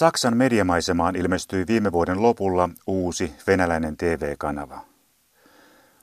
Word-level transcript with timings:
Saksan 0.00 0.36
mediamaisemaan 0.36 1.16
ilmestyi 1.16 1.66
viime 1.66 1.92
vuoden 1.92 2.22
lopulla 2.22 2.68
uusi 2.86 3.32
venäläinen 3.46 3.96
TV-kanava. 3.96 4.80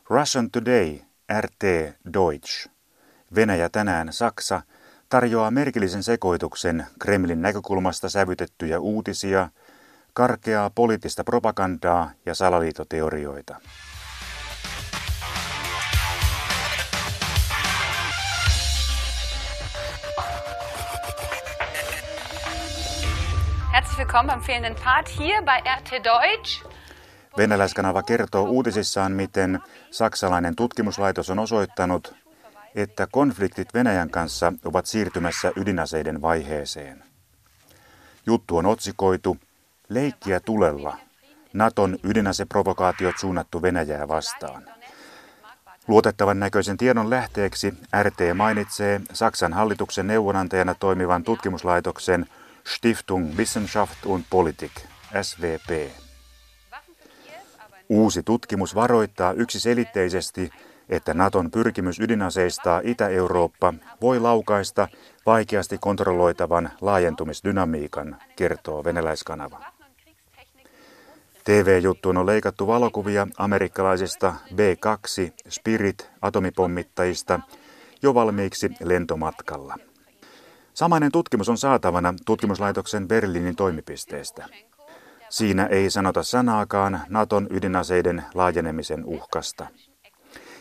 Russian 0.10 0.52
Today, 0.52 1.00
RT 1.42 1.64
Deutsch, 2.14 2.70
Venäjä 3.36 3.70
tänään 3.70 4.14
Saksa, 4.14 4.62
tarjoaa 5.10 5.52
merkillisen 5.52 6.04
sekoituksen 6.04 6.86
Kremlin 7.00 7.42
näkökulmasta 7.42 8.10
sävytettyjä 8.10 8.80
uutisia, 8.80 9.50
karkeaa 10.14 10.70
poliittista 10.70 11.24
propagandaa 11.24 12.12
ja 12.26 12.36
salaliitoteorioita. 12.36 13.56
Herzlich 23.98 24.14
willkommen 24.14 24.28
beim 24.28 24.42
fehlenden 24.42 24.76
Part 24.84 25.08
hier 25.08 25.42
bei 25.42 25.58
RT 25.58 26.06
Deutsch. 26.06 26.64
Venäläiskanava 27.38 28.04
kertoo 28.04 28.44
uutisissaan, 28.44 29.12
miten 29.12 29.60
saksalainen 29.92 30.56
tutkimuslaitos 30.56 31.30
on 31.30 31.40
osoittanut, 31.40 32.16
että 32.76 33.08
konfliktit 33.12 33.74
Venäjän 33.74 34.10
kanssa 34.10 34.54
ovat 34.66 34.86
siirtymässä 34.86 35.52
ydinaseiden 35.56 36.22
vaiheeseen. 36.22 37.04
Juttu 38.26 38.58
on 38.58 38.66
otsikoitu 38.66 39.38
Leikkiä 39.90 40.40
tulella. 40.40 40.98
Naton 41.54 41.98
ydinaseprovokaatiot 42.04 43.18
suunnattu 43.18 43.62
Venäjää 43.62 44.08
vastaan. 44.08 44.64
Luotettavan 45.88 46.40
näköisen 46.40 46.78
tiedon 46.78 47.10
lähteeksi 47.10 47.74
RT 48.04 48.18
mainitsee 48.34 49.02
Saksan 49.14 49.54
hallituksen 49.54 50.08
neuvonantajana 50.08 50.74
toimivan 50.74 51.24
tutkimuslaitoksen 51.24 52.26
Stiftung 52.76 53.38
Wissenschaft 53.38 54.06
und 54.06 54.26
Politik, 54.30 54.72
SWP. 55.22 55.92
Uusi 57.90 58.24
tutkimus 58.24 58.76
varoittaa 58.76 59.32
yksiselitteisesti, 59.32 60.50
että 60.90 61.14
Naton 61.14 61.52
pyrkimys 61.52 62.00
ydinaseistaa 62.00 62.82
Itä-Eurooppa 62.84 63.74
voi 64.02 64.20
laukaista 64.20 64.88
vaikeasti 65.26 65.78
kontrolloitavan 65.78 66.70
laajentumisdynamiikan, 66.82 68.18
kertoo 68.36 68.84
venäläiskanava. 68.84 69.66
TV-juttuun 71.44 72.18
on 72.18 72.26
leikattu 72.26 72.68
valokuvia 72.68 73.28
amerikkalaisista 73.38 74.36
B-2 74.56 75.32
Spirit-atomipommittajista 75.50 77.40
jo 78.02 78.14
valmiiksi 78.14 78.70
lentomatkalla. 78.80 79.78
Samainen 80.78 81.12
tutkimus 81.12 81.50
on 81.50 81.58
saatavana 81.58 82.14
tutkimuslaitoksen 82.26 83.08
Berliinin 83.08 83.56
toimipisteestä. 83.56 84.46
Siinä 85.30 85.66
ei 85.66 85.90
sanota 85.90 86.24
sanaakaan 86.24 87.02
Naton 87.10 87.48
ydinaseiden 87.50 88.24
laajenemisen 88.34 89.06
uhkasta. 89.06 89.68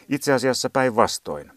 Itse 0.08 0.32
asiassa 0.32 0.70
päinvastoin. 0.70 1.52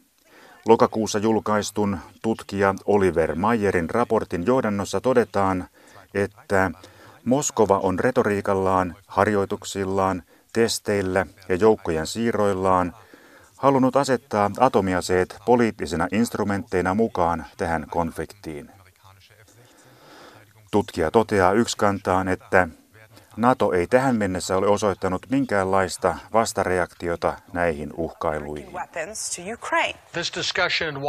Lokakuussa 0.68 1.20
julkaistun 1.20 1.98
tutkija 2.22 2.76
Oliver 2.86 3.36
Mayerin 3.36 3.90
raportin 3.90 4.46
johdannossa 4.46 5.02
todetaan, 5.02 5.68
että 6.14 6.72
Moskova 7.26 7.78
on 7.78 8.00
retoriikallaan, 8.00 8.96
harjoituksillaan, 9.08 10.24
testeillä 10.54 11.26
ja 11.50 11.56
joukkojen 11.56 12.08
siirroillaan 12.08 12.96
halunnut 13.60 13.96
asettaa 13.96 14.52
atomiaseet 14.60 15.38
poliittisina 15.46 16.08
instrumentteina 16.12 16.94
mukaan 16.94 17.46
tähän 17.58 17.86
konfliktiin. 17.90 18.72
Tutkija 20.72 21.12
toteaa 21.12 21.54
ykskantaan, 21.54 22.28
että 22.28 22.68
NATO 23.38 23.72
ei 23.72 23.88
tähän 23.88 24.16
mennessä 24.16 24.58
ole 24.58 24.68
osoittanut 24.68 25.26
minkäänlaista 25.30 26.16
vastareaktiota 26.34 27.38
näihin 27.54 27.94
uhkailuihin. 27.94 28.72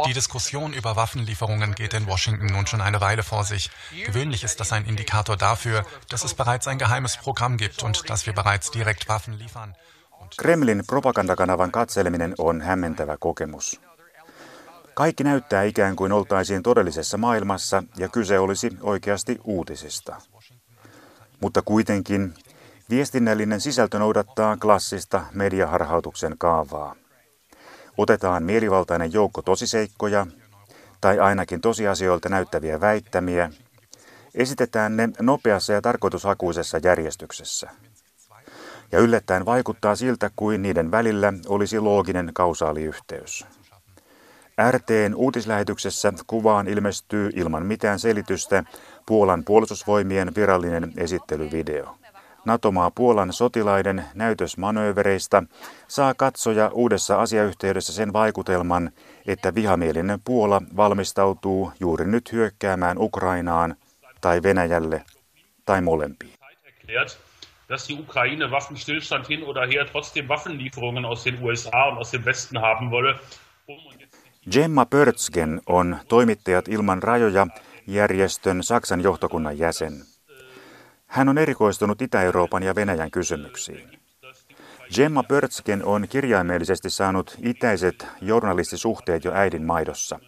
Die 0.07 0.15
Diskussion 0.15 0.73
über 0.73 0.95
Waffenlieferungen 0.95 1.73
geht 1.75 1.93
in 1.93 2.07
Washington 2.07 2.47
nun 2.47 2.67
schon 2.67 2.81
eine 2.81 2.99
Weile 2.99 3.23
vor 3.23 3.43
sich. 3.43 3.71
Gewöhnlich 4.05 4.43
ist 4.43 4.59
das 4.59 4.73
ein 4.73 4.85
Indikator 4.85 5.37
dafür, 5.37 5.83
dass 6.11 6.23
es 6.23 6.33
bereits 6.33 6.67
ein 6.67 6.77
geheimes 6.77 7.17
Programm 7.17 7.57
gibt 7.57 7.83
und 7.83 8.09
dass 8.09 8.25
wir 8.25 8.33
bereits 8.33 8.71
direkt 8.71 9.09
Waffen 9.09 9.33
liefern. 9.33 9.75
Kremlin 10.39 10.83
propagandakanavan 10.87 11.71
katseleminen 11.71 12.35
on 12.37 12.61
hämmentävä 12.61 13.17
kokemus. 13.19 13.81
Kaikki 14.93 15.23
näyttää 15.23 15.63
ikään 15.63 15.95
kuin 15.95 16.11
oltaisiin 16.11 16.63
todellisessa 16.63 17.17
maailmassa 17.17 17.83
ja 17.97 18.07
kyse 18.09 18.39
olisi 18.39 18.77
oikeasti 18.81 19.39
uutisista. 19.43 20.15
Mutta 21.41 21.61
kuitenkin 21.61 22.33
viestinnällinen 22.89 23.61
sisältö 23.61 23.99
noudattaa 23.99 24.57
klassista 24.57 25.23
mediaharhautuksen 25.33 26.35
kaavaa. 26.37 26.95
Otetaan 27.97 28.43
mielivaltainen 28.43 29.13
joukko 29.13 29.41
tosiseikkoja, 29.41 30.27
tai 31.01 31.19
ainakin 31.19 31.61
tosiasioilta 31.61 32.29
näyttäviä 32.29 32.81
väittämiä, 32.81 33.49
esitetään 34.35 34.97
ne 34.97 35.09
nopeassa 35.19 35.73
ja 35.73 35.81
tarkoitushakuisessa 35.81 36.77
järjestyksessä. 36.83 37.69
Ja 38.91 38.99
yllättäen 38.99 39.45
vaikuttaa 39.45 39.95
siltä, 39.95 40.31
kuin 40.35 40.61
niiden 40.61 40.91
välillä 40.91 41.33
olisi 41.47 41.79
looginen 41.79 42.31
kausaaliyhteys. 42.33 43.45
RTn 44.71 45.13
uutislähetyksessä 45.15 46.13
kuvaan 46.27 46.67
ilmestyy 46.67 47.29
ilman 47.35 47.65
mitään 47.65 47.99
selitystä 47.99 48.63
Puolan 49.05 49.43
puolustusvoimien 49.43 50.35
virallinen 50.35 50.93
esittelyvideo. 50.97 51.95
Natomaa 52.45 52.91
Puolan 52.91 53.33
sotilaiden 53.33 54.05
näytösmanöövereistä 54.15 55.43
saa 55.87 56.13
katsoja 56.13 56.71
uudessa 56.73 57.21
asiayhteydessä 57.21 57.93
sen 57.93 58.13
vaikutelman, 58.13 58.91
että 59.27 59.55
vihamielinen 59.55 60.19
Puola 60.25 60.61
valmistautuu 60.75 61.71
juuri 61.79 62.05
nyt 62.05 62.31
hyökkäämään 62.31 62.97
Ukrainaan 62.97 63.75
tai 64.21 64.43
Venäjälle 64.43 65.03
tai 65.65 65.81
molempiin. 65.81 66.33
Dass 67.71 67.87
die 67.87 67.99
Ukraine 67.99 68.51
Waffenstillstand 68.51 69.27
hin 69.27 69.43
oder 69.43 69.67
her 69.67 69.85
trotzdem 69.91 70.29
Waffenlieferungen 70.29 71.05
aus 71.05 71.23
den 71.23 71.43
USA 71.43 71.89
und 71.89 71.97
aus 71.97 72.11
dem 72.11 72.25
Westen 72.25 72.61
haben 72.61 72.91
wolle. 72.91 73.19
Gemma 74.51 74.85
Pörtsgen 74.85 75.61
on 75.65 75.97
Toimittajat 76.07 76.67
ilman 76.67 77.03
rajoja 77.03 77.47
järjestön 77.87 78.63
Saksan 78.63 79.01
johtokunnan 79.01 79.57
jäsen. 79.57 79.93
Hän 81.07 81.29
on 81.29 81.37
erikoistunut 81.37 82.01
Itä-Euroopan 82.01 82.63
ja 82.63 82.75
Venäjän 82.75 83.11
kysymyksiin. 83.11 83.99
Gemma 84.95 85.23
Pörtsgen 85.23 85.85
on 85.85 86.07
kirjaimellisesti 86.09 86.89
saanut 86.89 87.37
itäiset 87.43 88.07
journalistisuhteet 88.21 89.23
jo 89.23 89.31
äidin 89.33 89.65
maidossa. 89.65 90.19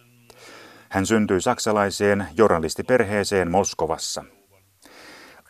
Hän 0.88 1.06
syntyi 1.06 1.40
saksalaiseen 1.40 2.26
journalistiperheeseen 2.36 3.50
Moskovassa. 3.50 4.24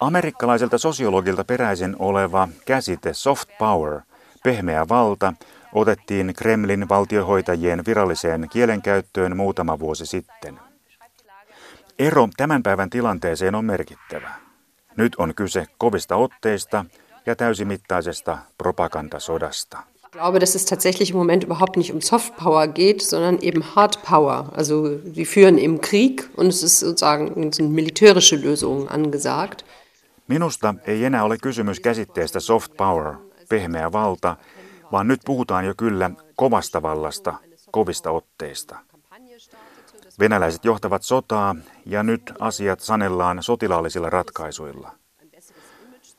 Amerikkalaiselta 0.00 0.78
sosiologilta 0.78 1.44
peräisin 1.44 1.96
oleva 1.98 2.48
käsite 2.64 3.14
soft 3.14 3.48
power, 3.58 4.00
pehmeä 4.42 4.88
valta, 4.88 5.32
otettiin 5.72 6.34
Kremlin 6.36 6.88
valtiohoitajien 6.88 7.82
viralliseen 7.86 8.48
kielenkäyttöön 8.52 9.36
muutama 9.36 9.78
vuosi 9.78 10.06
sitten. 10.06 10.60
Ero 11.98 12.28
tämän 12.36 12.62
päivän 12.62 12.90
tilanteeseen 12.90 13.54
on 13.54 13.64
merkittävä. 13.64 14.30
Nyt 14.96 15.16
on 15.16 15.34
kyse 15.34 15.66
kovista 15.78 16.16
otteista 16.16 16.84
ja 17.26 17.36
täysimittaisesta 17.36 18.38
propagandasodasta. 18.58 19.78
Ich 20.04 20.20
glaube, 20.20 20.40
dass 20.40 20.54
es 20.54 20.64
tatsächlich 20.64 21.10
im 21.10 21.16
Moment 21.16 21.44
überhaupt 21.44 21.76
nicht 21.76 21.92
um 21.92 22.00
Soft 22.00 22.36
Power 22.36 22.68
geht, 22.68 23.02
sondern 23.02 23.38
eben 23.42 23.62
Hard 23.62 23.98
Power. 24.02 24.44
Also 24.56 24.88
die 25.16 25.24
führen 25.24 25.58
im 25.58 25.80
Krieg 25.80 26.30
und 26.36 26.48
es 26.48 26.62
ist 26.62 26.80
sozusagen 26.80 27.52
sind 27.52 27.72
militärische 27.72 28.36
Lösungen 28.36 28.88
angesagt. 28.88 29.64
Minusta 30.28 30.74
ei 30.86 31.04
enää 31.04 31.24
ole 31.24 31.38
kysymys 31.38 31.80
käsitteestä 31.80 32.40
soft 32.40 32.76
power, 32.76 33.14
pehmeä 33.48 33.92
valta, 33.92 34.36
vaan 34.92 35.08
nyt 35.08 35.20
puhutaan 35.24 35.64
jo 35.66 35.74
kyllä 35.76 36.10
kovasta 36.36 36.82
vallasta, 36.82 37.34
kovista 37.70 38.10
otteista. 38.10 38.78
Venäläiset 40.20 40.64
johtavat 40.64 41.02
sotaa 41.02 41.56
ja 41.86 42.02
nyt 42.02 42.32
asiat 42.40 42.80
sanellaan 42.80 43.42
sotilaallisilla 43.42 44.10
ratkaisuilla. 44.10 44.92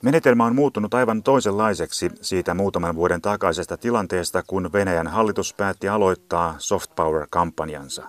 Menetelmä 0.02 0.46
on 0.46 0.56
muuttunut 0.56 0.94
aivan 0.94 1.24
toisenlaiseksi 1.24 2.12
siitä 2.22 2.54
muutaman 2.54 2.96
vuoden 2.96 3.22
takaisesta 3.22 3.78
tilanteesta, 3.78 4.44
kun 4.48 4.70
Venäjän 4.74 5.08
hallitus 5.08 5.54
päätti 5.54 5.90
aloittaa 5.90 6.56
soft 6.58 6.96
power-kampanjansa. 6.96 8.04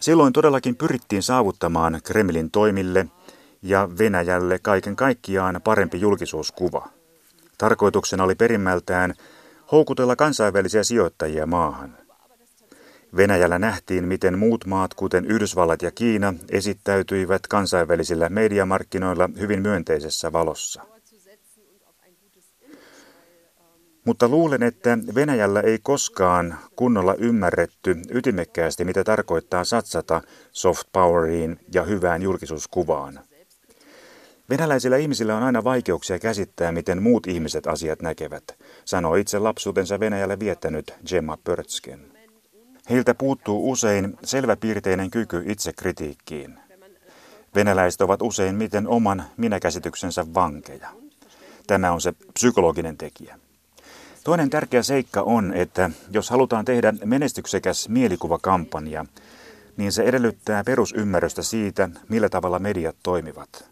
Silloin 0.00 0.32
todellakin 0.32 0.76
pyrittiin 0.76 1.22
saavuttamaan 1.22 2.00
Kremlin 2.04 2.50
toimille 2.50 3.06
ja 3.62 3.88
Venäjälle 3.98 4.58
kaiken 4.58 4.96
kaikkiaan 4.96 5.60
parempi 5.64 6.00
julkisuuskuva. 6.00 6.88
Tarkoituksena 7.58 8.24
oli 8.24 8.34
perimmältään 8.34 9.14
houkutella 9.72 10.16
kansainvälisiä 10.16 10.84
sijoittajia 10.84 11.46
maahan. 11.46 11.96
Venäjällä 13.16 13.58
nähtiin, 13.58 14.04
miten 14.04 14.38
muut 14.38 14.66
maat, 14.66 14.94
kuten 14.94 15.24
Yhdysvallat 15.24 15.82
ja 15.82 15.90
Kiina, 15.90 16.34
esittäytyivät 16.50 17.46
kansainvälisillä 17.46 18.28
mediamarkkinoilla 18.28 19.28
hyvin 19.38 19.62
myönteisessä 19.62 20.32
valossa. 20.32 20.82
Mutta 24.04 24.28
luulen, 24.28 24.62
että 24.62 24.98
Venäjällä 25.14 25.60
ei 25.60 25.78
koskaan 25.82 26.58
kunnolla 26.76 27.14
ymmärretty 27.14 27.96
ytimekkäästi, 28.10 28.84
mitä 28.84 29.04
tarkoittaa 29.04 29.64
satsata 29.64 30.22
soft 30.52 30.88
poweriin 30.92 31.60
ja 31.74 31.82
hyvään 31.82 32.22
julkisuuskuvaan. 32.22 33.20
Venäläisillä 34.50 34.96
ihmisillä 34.96 35.36
on 35.36 35.42
aina 35.42 35.64
vaikeuksia 35.64 36.18
käsittää, 36.18 36.72
miten 36.72 37.02
muut 37.02 37.26
ihmiset 37.26 37.66
asiat 37.66 38.02
näkevät, 38.02 38.44
sanoi 38.84 39.20
itse 39.20 39.38
lapsuutensa 39.38 40.00
Venäjällä 40.00 40.38
viettänyt 40.38 40.94
Gemma 41.06 41.38
Pörtsken. 41.44 42.12
Heiltä 42.90 43.14
puuttuu 43.14 43.70
usein 43.70 44.18
selväpiirteinen 44.24 45.10
kyky 45.10 45.42
itsekritiikkiin. 45.46 46.58
Venäläiset 47.54 48.00
ovat 48.00 48.22
usein 48.22 48.54
miten 48.54 48.88
oman 48.88 49.24
minäkäsityksensä 49.36 50.34
vankeja. 50.34 50.88
Tämä 51.66 51.92
on 51.92 52.00
se 52.00 52.12
psykologinen 52.34 52.96
tekijä. 52.96 53.38
Toinen 54.24 54.50
tärkeä 54.50 54.82
seikka 54.82 55.22
on, 55.22 55.52
että 55.52 55.90
jos 56.10 56.30
halutaan 56.30 56.64
tehdä 56.64 56.94
menestyksekäs 57.04 57.88
mielikuvakampanja, 57.88 59.04
niin 59.76 59.92
se 59.92 60.02
edellyttää 60.02 60.64
perusymmärrystä 60.64 61.42
siitä, 61.42 61.88
millä 62.08 62.28
tavalla 62.28 62.58
mediat 62.58 62.96
toimivat. 63.02 63.71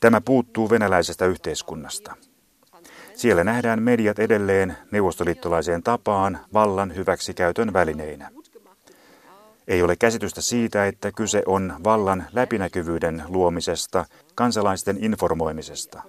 Tämä 0.00 0.20
puuttuu 0.20 0.70
venäläisestä 0.70 1.26
yhteiskunnasta. 1.26 2.16
Siellä 3.14 3.44
nähdään 3.44 3.82
mediat 3.82 4.18
edelleen 4.18 4.76
neuvostoliittolaiseen 4.90 5.82
tapaan 5.82 6.38
vallan 6.52 6.96
hyväksikäytön 6.96 7.72
välineinä. 7.72 8.30
Ei 9.68 9.82
ole 9.82 9.96
käsitystä 9.96 10.40
siitä, 10.40 10.86
että 10.86 11.12
kyse 11.12 11.42
on 11.46 11.74
vallan 11.84 12.26
läpinäkyvyyden 12.32 13.22
luomisesta, 13.28 14.04
kansalaisten 14.34 15.04
informoimisesta. 15.04 16.02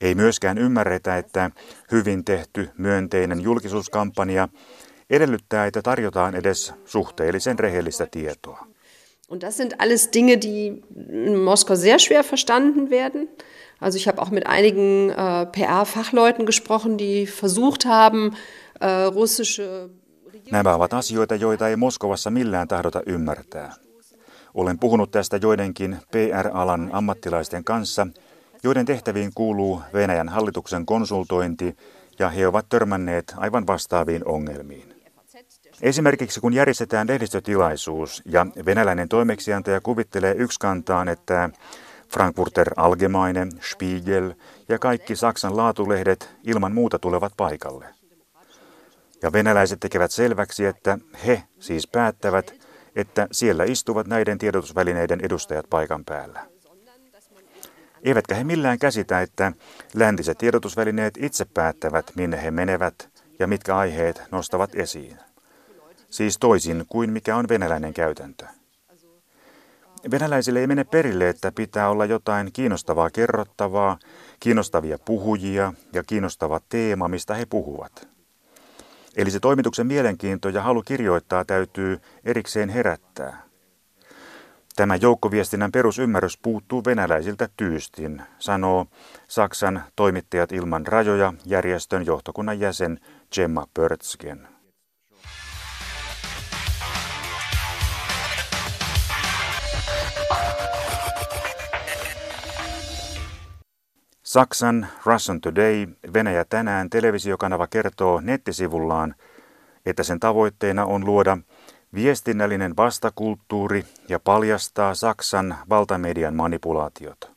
Ei 0.00 0.14
myöskään 0.14 0.58
ymmärretä, 0.58 1.18
että 1.18 1.50
hyvin 1.92 2.24
tehty 2.24 2.70
myönteinen 2.78 3.40
julkisuuskampanja 3.40 4.48
edellyttää, 5.10 5.66
että 5.66 5.82
tarjotaan 5.82 6.34
edes 6.34 6.74
suhteellisen 6.84 7.58
rehellistä 7.58 8.06
tietoa. 8.10 8.66
Und 9.28 9.42
das 9.42 9.56
sind 9.56 9.80
alles 9.80 10.10
Dinge, 10.10 10.38
die 10.38 10.82
in 11.10 11.42
Moskau 11.44 11.74
sehr 11.74 11.98
schwer 11.98 12.24
verstanden 12.24 12.90
werden. 12.90 13.28
Also 13.78 13.98
ich 13.98 14.08
habe 14.08 14.20
auch 14.22 14.30
mit 14.30 14.46
einigen 14.46 15.10
äh, 15.10 15.46
PR-Fachleuten 15.46 16.46
gesprochen, 16.46 16.96
die 16.96 17.26
versucht 17.26 17.84
haben, 17.84 18.34
äh, 18.80 19.04
russische 19.04 19.90
Nämä 20.50 20.74
ovat 20.74 20.94
asioita, 20.94 21.34
joita 21.34 21.68
ei 21.68 21.76
Moskovassa 21.76 22.30
millään 22.30 22.68
tahdota 22.68 23.02
ymmärtää. 23.06 23.72
Olen 24.54 24.78
puhunut 24.78 25.10
tästä 25.10 25.36
joidenkin 25.36 25.96
PR-alan 26.10 26.90
ammattilaisten 26.92 27.64
kanssa, 27.64 28.06
joiden 28.62 28.86
tehtäviin 28.86 29.30
kuuluu 29.34 29.82
Venäjän 29.92 30.28
hallituksen 30.28 30.86
konsultointi, 30.86 31.76
ja 32.18 32.28
he 32.28 32.46
ovat 32.46 32.68
törmänneet 32.68 33.34
aivan 33.36 33.66
vastaaviin 33.66 34.24
ongelmiin. 34.24 34.97
Esimerkiksi 35.82 36.40
kun 36.40 36.54
järjestetään 36.54 37.08
lehdistötilaisuus 37.08 38.22
ja 38.24 38.46
venäläinen 38.66 39.08
toimeksiantaja 39.08 39.80
kuvittelee 39.80 40.34
ykskantaan, 40.38 41.08
että 41.08 41.50
Frankfurter 42.08 42.70
Allgemeine, 42.76 43.46
Spiegel 43.72 44.34
ja 44.68 44.78
kaikki 44.78 45.16
Saksan 45.16 45.56
laatulehdet 45.56 46.30
ilman 46.44 46.72
muuta 46.72 46.98
tulevat 46.98 47.32
paikalle. 47.36 47.86
Ja 49.22 49.32
venäläiset 49.32 49.80
tekevät 49.80 50.10
selväksi, 50.10 50.64
että 50.64 50.98
he 51.26 51.42
siis 51.58 51.88
päättävät, 51.88 52.54
että 52.96 53.28
siellä 53.32 53.64
istuvat 53.64 54.06
näiden 54.06 54.38
tiedotusvälineiden 54.38 55.20
edustajat 55.20 55.66
paikan 55.70 56.04
päällä. 56.04 56.46
Eivätkä 58.02 58.34
he 58.34 58.44
millään 58.44 58.78
käsitä, 58.78 59.20
että 59.20 59.52
läntiset 59.94 60.38
tiedotusvälineet 60.38 61.14
itse 61.20 61.44
päättävät, 61.44 62.12
minne 62.16 62.42
he 62.42 62.50
menevät 62.50 63.08
ja 63.38 63.46
mitkä 63.46 63.76
aiheet 63.76 64.22
nostavat 64.30 64.74
esiin. 64.74 65.27
Siis 66.10 66.38
toisin 66.38 66.84
kuin 66.88 67.12
mikä 67.12 67.36
on 67.36 67.48
venäläinen 67.48 67.94
käytäntö. 67.94 68.46
Venäläisille 70.10 70.60
ei 70.60 70.66
mene 70.66 70.84
perille, 70.84 71.28
että 71.28 71.52
pitää 71.52 71.90
olla 71.90 72.04
jotain 72.04 72.52
kiinnostavaa 72.52 73.10
kerrottavaa, 73.10 73.98
kiinnostavia 74.40 74.98
puhujia 74.98 75.72
ja 75.92 76.04
kiinnostava 76.04 76.60
teema, 76.68 77.08
mistä 77.08 77.34
he 77.34 77.46
puhuvat. 77.46 78.08
Eli 79.16 79.30
se 79.30 79.40
toimituksen 79.40 79.86
mielenkiinto 79.86 80.48
ja 80.48 80.62
halu 80.62 80.82
kirjoittaa 80.82 81.44
täytyy 81.44 82.00
erikseen 82.24 82.68
herättää. 82.68 83.42
Tämä 84.76 84.96
joukkoviestinnän 84.96 85.72
perusymmärrys 85.72 86.38
puuttuu 86.42 86.84
venäläisiltä 86.84 87.48
tyystin, 87.56 88.22
sanoo 88.38 88.86
Saksan 89.28 89.82
toimittajat 89.96 90.52
ilman 90.52 90.86
rajoja 90.86 91.34
järjestön 91.44 92.06
johtokunnan 92.06 92.60
jäsen 92.60 93.00
Gemma 93.34 93.66
Pörtsken. 93.74 94.57
Saksan 104.28 104.86
Russian 105.04 105.40
Today, 105.40 105.86
Venäjä 106.12 106.44
tänään 106.44 106.90
televisiokanava 106.90 107.66
kertoo 107.66 108.20
nettisivullaan, 108.20 109.14
että 109.86 110.02
sen 110.02 110.20
tavoitteena 110.20 110.84
on 110.84 111.04
luoda 111.04 111.38
viestinnällinen 111.94 112.76
vastakulttuuri 112.76 113.84
ja 114.08 114.20
paljastaa 114.20 114.94
Saksan 114.94 115.56
valtamedian 115.68 116.34
manipulaatiot. 116.34 117.30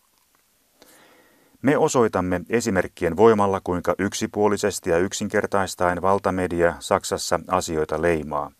Me 1.61 1.77
osoitamme 1.77 2.41
esimerkkien 2.49 3.17
voimalla, 3.17 3.61
kuinka 3.63 3.95
yksipuolisesti 3.99 4.89
ja 4.89 4.97
yksinkertaistaen 4.97 6.01
valtamedia 6.01 6.73
Saksassa 6.79 7.39
asioita 7.47 8.01
leimaa, 8.01 8.51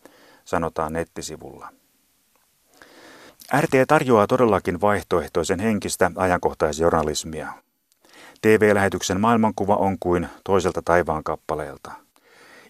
sanotaan 0.44 0.92
nettisivulla. 0.92 1.68
RT 3.60 3.72
tarjoaa 3.88 4.26
todellakin 4.26 4.80
vaihtoehtoisen 4.80 5.60
henkistä 5.60 6.10
ajankohtaisjournalismia. 6.16 7.52
TV-lähetyksen 8.42 9.20
maailmankuva 9.20 9.76
on 9.76 9.96
kuin 10.00 10.28
toiselta 10.44 10.82
taivaan 10.84 11.24
kappaleelta. 11.24 11.92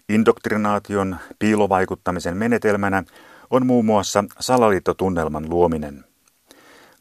Indoktrinaation 0.09 1.17
piilovaikuttamisen 1.39 2.37
menetelmänä 2.37 3.03
on 3.49 3.65
muun 3.65 3.85
muassa 3.85 4.23
salaliittotunnelman 4.39 5.49
luominen. 5.49 6.05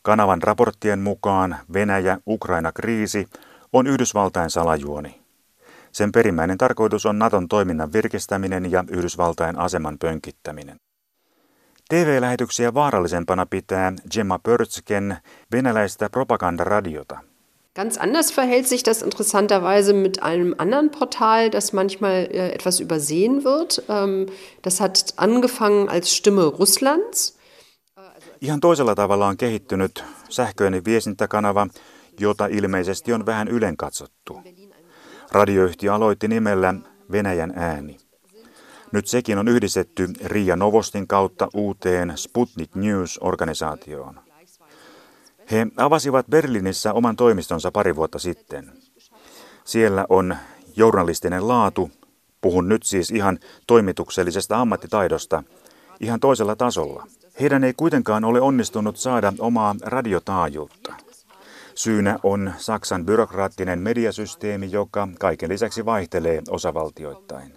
Kanavan 0.02 0.42
raporttien 0.42 0.98
mukaan 0.98 1.56
Venäjä-Ukraina-kriisi 1.72 3.28
on 3.72 3.86
Yhdysvaltain 3.86 4.50
salajuoni. 4.50 5.20
Sen 5.92 6.12
perimmäinen 6.12 6.58
tarkoitus 6.58 7.06
on 7.06 7.18
Naton 7.18 7.48
toiminnan 7.48 7.92
virkistäminen 7.92 8.70
ja 8.70 8.84
Yhdysvaltain 8.90 9.58
aseman 9.58 9.98
pönkittäminen. 9.98 10.76
TV-lähetyksiä 11.88 12.74
vaarallisempana 12.74 13.46
pitää 13.46 13.92
Gemma 14.10 14.38
Pörtsken 14.38 15.16
venäläistä 15.52 16.10
propagandaradiota– 16.10 17.18
Ganz 17.74 17.96
anders 17.96 18.30
verhält 18.30 18.68
sich 18.68 18.82
das 18.82 19.00
interessanterweise 19.02 19.94
mit 19.94 20.22
einem 20.22 20.54
anderen 20.58 20.90
Portal, 20.90 21.48
das 21.48 21.72
manchmal 21.72 22.28
äh, 22.30 22.52
etwas 22.52 22.80
übersehen 22.80 23.44
wird. 23.44 23.82
Ähm, 23.88 24.26
das 24.60 24.80
hat 24.80 25.14
angefangen 25.16 25.88
als 25.88 26.14
Stimme 26.14 26.44
Russlands. 26.44 27.38
Ihan 28.40 28.60
toisella 28.60 28.94
tavalla 28.94 29.28
on 29.28 29.36
kehittynyt 29.36 30.04
sähköinen 30.28 30.84
viestintäkanava, 30.84 31.66
jota 32.20 32.46
ilmeisesti 32.46 33.12
on 33.12 33.26
vähän 33.26 33.48
ylen 33.48 33.76
katsottu. 33.76 34.40
Radioyhtiö 35.30 35.94
aloitti 35.94 36.28
nimellä 36.28 36.74
Venäjän 37.12 37.52
ääni. 37.56 37.96
Nyt 38.92 39.06
sekin 39.06 39.38
on 39.38 39.48
yhdistetty 39.48 40.08
Ria 40.24 40.56
Novostin 40.56 41.06
kautta 41.06 41.48
uuteen 41.54 42.12
Sputnik 42.16 42.74
News-organisaatioon. 42.74 44.31
He 45.50 45.66
avasivat 45.76 46.26
Berliinissä 46.30 46.92
oman 46.92 47.16
toimistonsa 47.16 47.70
pari 47.70 47.96
vuotta 47.96 48.18
sitten. 48.18 48.72
Siellä 49.64 50.06
on 50.08 50.36
journalistinen 50.76 51.48
laatu, 51.48 51.90
puhun 52.40 52.68
nyt 52.68 52.82
siis 52.82 53.10
ihan 53.10 53.38
toimituksellisesta 53.66 54.60
ammattitaidosta, 54.60 55.42
ihan 56.00 56.20
toisella 56.20 56.56
tasolla. 56.56 57.06
Heidän 57.40 57.64
ei 57.64 57.72
kuitenkaan 57.76 58.24
ole 58.24 58.40
onnistunut 58.40 58.96
saada 58.96 59.32
omaa 59.38 59.74
radiotaajuutta. 59.82 60.94
Syynä 61.74 62.18
on 62.22 62.52
Saksan 62.58 63.06
byrokraattinen 63.06 63.78
mediasysteemi, 63.78 64.72
joka 64.72 65.08
kaiken 65.18 65.48
lisäksi 65.48 65.84
vaihtelee 65.84 66.42
osavaltioittain. 66.50 67.52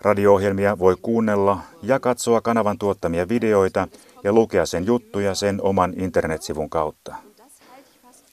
Radio-ohjelmia 0.00 0.78
voi 0.78 0.96
kuunnella 1.02 1.60
ja 1.82 2.00
katsoa 2.00 2.40
kanavan 2.40 2.78
tuottamia 2.78 3.28
videoita 3.28 3.88
ja 4.26 4.32
lukea 4.32 4.66
sen 4.66 4.86
juttuja 4.86 5.34
sen 5.34 5.62
oman 5.62 5.92
internetsivun 5.96 6.70
kautta. 6.70 7.14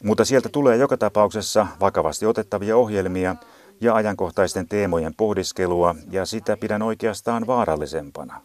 Mutta 0.04 0.26
sieltä 0.26 0.50
tulee 0.50 0.78
joka 0.78 0.98
tapauksessa 0.98 1.68
vakavasti 1.80 2.26
otettavia 2.26 2.78
ohjelmia 2.78 3.36
ja 3.82 3.96
ajankohtaisten 3.96 4.68
teemojen 4.68 5.14
pohdiskelua, 5.18 5.96
ja 6.12 6.26
sitä 6.26 6.58
pidän 6.58 6.82
oikeastaan 6.82 7.48
vaarallisempana. 7.48 8.42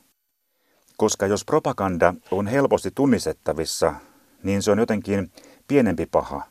Koska 0.97 1.26
jos 1.26 1.45
propaganda 1.45 2.14
on 2.31 2.47
helposti 2.47 2.90
tunnistettavissa, 2.95 3.95
niin 4.43 4.62
se 4.62 4.71
on 4.71 4.78
jotenkin 4.78 5.33
pienempi 5.69 6.07
paha 6.07 6.43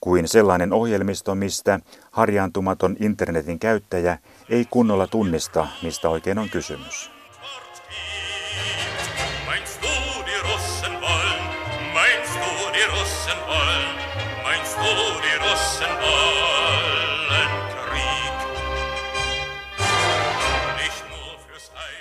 kuin 0.00 0.28
sellainen 0.28 0.72
ohjelmisto, 0.72 1.34
mistä 1.34 1.80
harjaantumaton 2.10 2.96
internetin 3.00 3.58
käyttäjä 3.58 4.18
ei 4.48 4.66
kunnolla 4.70 5.06
tunnista, 5.06 5.66
mistä 5.82 6.08
oikein 6.08 6.38
on 6.38 6.48
kysymys. 6.48 7.17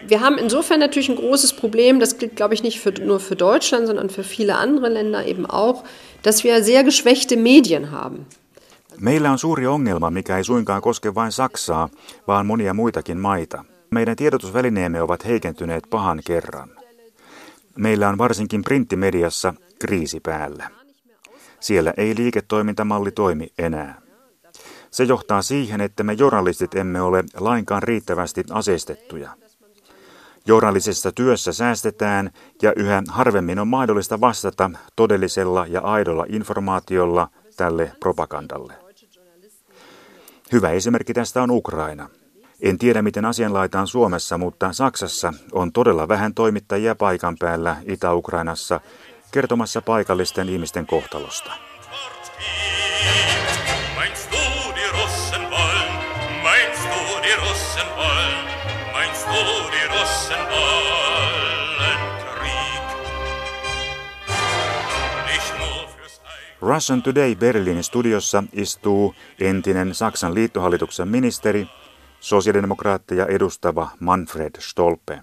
Wir 0.08 0.22
haben 0.22 0.38
insofern 0.38 0.80
natürlich 0.80 1.10
ein 1.10 1.16
großes 1.16 1.54
Problem, 1.54 2.00
das 2.00 2.18
gilt, 2.18 2.36
glaube 2.36 2.54
ich, 2.54 2.64
nicht 2.64 2.80
für, 2.80 2.92
nur 2.92 3.20
für 3.20 3.36
Deutschland, 3.36 3.88
sondern 3.88 4.10
für 4.10 4.24
viele 4.24 4.56
andere 4.56 4.90
Länder 4.90 5.26
eben 5.26 5.46
auch, 5.46 5.84
dass 6.22 6.44
wir 6.44 6.64
sehr 6.64 6.84
geschwächte 6.84 7.38
Medien 7.38 7.92
haben. 7.92 8.26
Meillä 9.00 9.32
on 9.32 9.38
suuri 9.38 9.68
ongelma, 9.68 10.10
mikä 10.10 10.38
ei 10.38 10.44
suinkaan 10.44 10.82
koske 10.82 11.16
vain 11.16 11.32
Saksaa, 11.32 11.90
vaan 12.28 12.46
monia 12.46 12.74
muitakin 12.74 13.18
maita. 13.18 13.66
Meidän 13.90 14.16
tiedotusvälineemme 14.16 15.02
ovat 15.02 15.26
heikentyneet 15.26 15.84
pahan 15.90 16.22
kerran. 16.26 16.70
Meillä 17.76 18.10
on 18.10 18.18
varsinkin 18.18 18.64
printtimediassa 18.64 19.54
kriisi 19.80 20.20
päällä. 20.20 20.70
Siellä 21.60 21.94
ei 21.98 22.16
liiketoimintamalli 22.18 23.12
toimi 23.12 23.48
enää. 23.58 24.02
Se 24.92 25.04
johtaa 25.04 25.42
siihen, 25.42 25.82
että 25.82 26.04
me 26.04 26.14
journalistit 26.14 26.76
emme 26.76 27.02
ole 27.02 27.24
lainkaan 27.40 27.84
riittävästi 27.84 28.44
aseistettuja. 28.52 29.30
Journalisessa 30.48 31.12
työssä 31.12 31.54
säästetään 31.54 32.32
ja 32.62 32.74
yhä 32.76 33.04
harvemmin 33.10 33.60
on 33.60 33.68
mahdollista 33.68 34.22
vastata 34.22 34.72
todellisella 34.96 35.66
ja 35.68 35.82
aidolla 35.82 36.26
informaatiolla 36.30 37.28
tälle 37.58 37.92
propagandalle. 38.00 38.74
Hyvä 40.52 40.70
esimerkki 40.70 41.14
tästä 41.14 41.44
on 41.44 41.52
Ukraina. 41.52 42.10
En 42.62 42.78
tiedä, 42.78 43.02
miten 43.02 43.26
asianlaitaan 43.26 43.88
Suomessa, 43.88 44.38
mutta 44.38 44.74
Saksassa 44.74 45.34
on 45.52 45.72
todella 45.72 46.08
vähän 46.08 46.34
toimittajia 46.34 46.96
paikan 46.96 47.36
päällä 47.40 47.78
Itä-Ukrainassa 47.86 48.80
kertomassa 49.32 49.82
paikallisten 49.82 50.50
ihmisten 50.50 50.88
kohtalosta. 50.88 51.67
Russian 66.68 67.04
Today 67.04 67.36
Berliinin 67.36 67.84
studiossa 67.84 68.44
istuu 68.54 69.16
entinen 69.40 69.96
Saksan 69.96 70.34
liittohallituksen 70.34 71.08
ministeri, 71.08 71.68
sosiaalidemokraatteja 72.20 73.26
edustava 73.26 73.90
Manfred 74.00 74.52
Stolpe. 74.60 75.22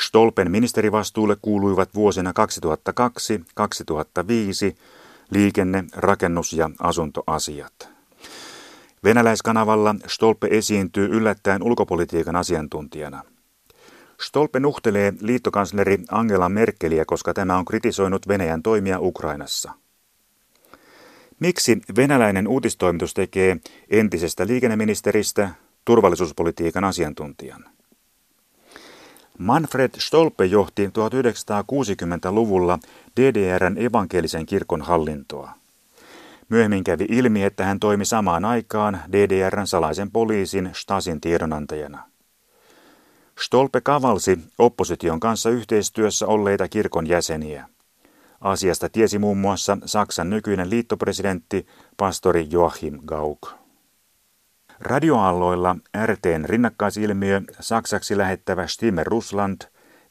Stolpen 0.00 0.50
ministerivastuulle 0.50 1.36
kuuluivat 1.42 1.94
vuosina 1.94 2.32
2002-2005 2.32 2.34
liikenne-, 5.30 5.84
rakennus- 5.96 6.52
ja 6.52 6.70
asuntoasiat. 6.80 7.88
Venäläiskanavalla 9.04 9.94
Stolpe 10.06 10.48
esiintyy 10.50 11.06
yllättäen 11.06 11.62
ulkopolitiikan 11.62 12.36
asiantuntijana. 12.36 13.22
Stolpe 14.20 14.60
nuhtelee 14.60 15.12
liittokansleri 15.20 15.98
Angela 16.10 16.48
Merkeliä, 16.48 17.04
koska 17.04 17.34
tämä 17.34 17.56
on 17.56 17.64
kritisoinut 17.64 18.28
Venäjän 18.28 18.62
toimia 18.62 19.00
Ukrainassa. 19.00 19.79
Miksi 21.40 21.82
venäläinen 21.96 22.48
uutistoimitus 22.48 23.14
tekee 23.14 23.56
entisestä 23.90 24.46
liikenneministeristä 24.46 25.50
turvallisuuspolitiikan 25.84 26.84
asiantuntijan? 26.84 27.64
Manfred 29.38 29.90
Stolpe 29.98 30.44
johti 30.44 30.86
1960-luvulla 30.86 32.78
DDRn 33.20 33.78
evankelisen 33.78 34.46
kirkon 34.46 34.82
hallintoa. 34.82 35.52
Myöhemmin 36.48 36.84
kävi 36.84 37.06
ilmi, 37.08 37.42
että 37.42 37.64
hän 37.64 37.80
toimi 37.80 38.04
samaan 38.04 38.44
aikaan 38.44 39.00
DDRn 39.12 39.66
salaisen 39.66 40.10
poliisin 40.10 40.70
Stasin 40.72 41.20
tiedonantajana. 41.20 42.04
Stolpe 43.44 43.80
kavalsi 43.80 44.38
opposition 44.58 45.20
kanssa 45.20 45.50
yhteistyössä 45.50 46.26
olleita 46.26 46.68
kirkon 46.68 47.08
jäseniä. 47.08 47.68
Asiasta 48.40 48.88
tiesi 48.88 49.18
muun 49.18 49.38
muassa 49.38 49.78
Saksan 49.84 50.30
nykyinen 50.30 50.70
liittopresidentti, 50.70 51.66
pastori 51.96 52.46
Joachim 52.50 52.98
Gauck. 53.06 53.42
Radioaalloilla 54.80 55.76
RTn 56.06 56.44
rinnakkaisilmiö, 56.44 57.40
saksaksi 57.60 58.18
lähettävä 58.18 58.66
Stimme 58.66 59.04
Russland, 59.04 59.62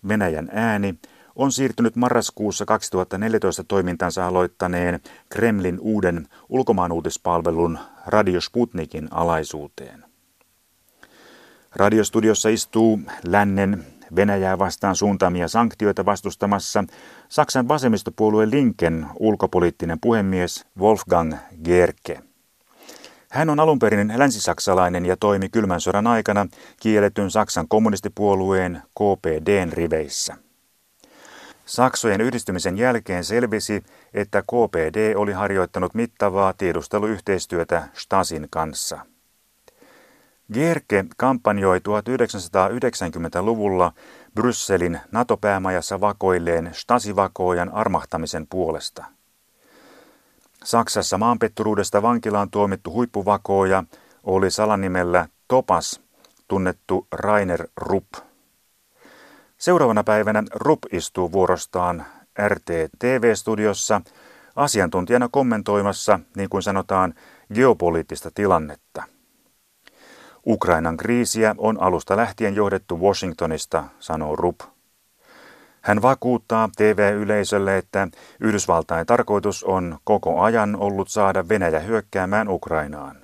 Venäjän 0.08 0.50
ääni, 0.52 0.96
on 1.36 1.52
siirtynyt 1.52 1.96
marraskuussa 1.96 2.66
2014 2.66 3.64
toimintansa 3.64 4.28
aloittaneen 4.28 5.00
Kremlin 5.30 5.80
uuden 5.80 6.28
ulkomaanuutispalvelun 6.50 7.80
Radio 8.06 8.42
Sputnikin 8.42 9.08
alaisuuteen. 9.12 10.06
Radiostudiossa 11.76 12.50
istuu 12.50 13.00
lännen 13.24 13.86
Venäjää 14.16 14.60
vastaan 14.60 14.96
suuntaamia 14.96 15.48
sanktioita 15.48 16.06
vastustamassa 16.06 16.84
Saksan 17.30 17.68
vasemmistopuolue 17.68 18.50
Linken 18.50 19.08
ulkopoliittinen 19.20 20.00
puhemies 20.00 20.66
Wolfgang 20.80 21.36
Gerke. 21.64 22.22
Hän 23.32 23.50
on 23.50 23.60
alunperin 23.60 24.14
länsisaksalainen 24.16 25.06
ja 25.06 25.18
toimi 25.18 25.50
kylmän 25.50 25.82
sodan 25.82 26.08
aikana 26.08 26.48
kielletyn 26.80 27.32
Saksan 27.32 27.68
kommunistipuolueen 27.68 28.82
KPDn 29.00 29.72
riveissä. 29.74 30.36
Saksojen 31.66 32.22
yhdistymisen 32.22 32.78
jälkeen 32.78 33.24
selvisi, 33.24 33.84
että 34.14 34.42
KPD 34.42 35.16
oli 35.16 35.32
harjoittanut 35.32 35.94
mittavaa 35.94 36.54
tiedusteluyhteistyötä 36.54 37.88
Stasin 37.94 38.48
kanssa. 38.50 39.00
Gerke 40.54 41.06
kampanjoi 41.18 41.78
1990-luvulla 41.78 43.92
Brysselin 44.36 45.00
NATO-päämajassa 45.12 46.02
vakoilleen 46.02 46.70
Stasi-vakoojan 46.74 47.70
armahtamisen 47.74 48.48
puolesta. 48.48 49.06
Saksassa 50.64 51.18
maanpetturuudesta 51.18 52.02
vankilaan 52.02 52.52
tuomittu 52.52 52.92
huippuvakooja 52.92 53.84
oli 54.24 54.52
salanimellä 54.52 55.28
Topas, 55.48 56.02
tunnettu 56.48 57.08
Rainer 57.12 57.68
Rupp. 57.78 58.14
Seuraavana 59.58 60.04
päivänä 60.04 60.44
Rupp 60.56 60.84
istuu 60.92 61.32
vuorostaan 61.32 62.06
RT-TV-studiossa 62.48 64.02
asiantuntijana 64.56 65.30
kommentoimassa, 65.32 66.20
niin 66.36 66.50
kuin 66.50 66.64
sanotaan, 66.64 67.14
geopoliittista 67.54 68.32
tilannetta. 68.34 69.19
Ukrainan 70.48 70.98
kriisiä 70.98 71.56
on 71.58 71.82
alusta 71.82 72.18
lähtien 72.18 72.56
johdettu 72.56 73.00
Washingtonista, 73.00 73.84
sanoo 74.00 74.36
Rupp. 74.36 74.62
Hän 75.82 76.02
vakuuttaa 76.02 76.70
TV-yleisölle, 76.78 77.78
että 77.78 78.08
Yhdysvaltain 78.40 79.06
tarkoitus 79.06 79.64
on 79.64 79.98
koko 80.04 80.42
ajan 80.42 80.76
ollut 80.76 81.10
saada 81.10 81.50
Venäjä 81.50 81.80
hyökkäämään 81.80 82.50
Ukrainaan. 82.50 83.18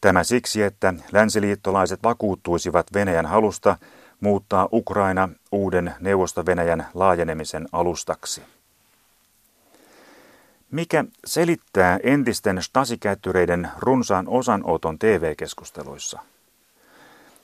Tämä 0.00 0.24
siksi, 0.24 0.62
että 0.62 0.94
länsiliittolaiset 1.12 2.02
vakuuttuisivat 2.02 2.86
Venäjän 2.94 3.26
halusta 3.26 3.76
muuttaa 4.20 4.68
Ukraina 4.72 5.28
uuden 5.52 5.94
Neuvosto-Venäjän 6.00 6.86
laajenemisen 6.94 7.68
alustaksi. 7.72 8.42
Mikä 10.72 11.04
selittää 11.24 11.98
entisten 12.02 12.62
stasikäyttöreiden 12.62 13.68
runsaan 13.78 14.28
osanoton 14.28 14.98
TV-keskusteluissa? 14.98 16.20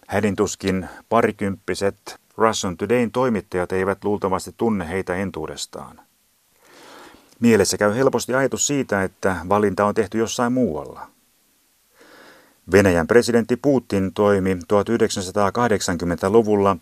Hädintuskin 0.06 0.88
parikymppiset 1.08 2.20
Russian 2.36 2.76
Todayn 2.76 3.10
toimittajat 3.10 3.72
eivät 3.72 4.04
luultavasti 4.04 4.54
tunne 4.56 4.88
heitä 4.88 5.14
entuudestaan. 5.14 6.00
Mielessä 7.40 7.78
käy 7.78 7.94
helposti 7.94 8.34
ajatus 8.34 8.66
siitä, 8.66 9.02
että 9.02 9.36
valinta 9.48 9.84
on 9.84 9.94
tehty 9.94 10.18
jossain 10.18 10.52
muualla. 10.52 11.08
Venäjän 12.72 13.06
presidentti 13.06 13.56
Putin 13.56 14.14
toimi 14.14 14.54
1980-luvulla 14.54 16.76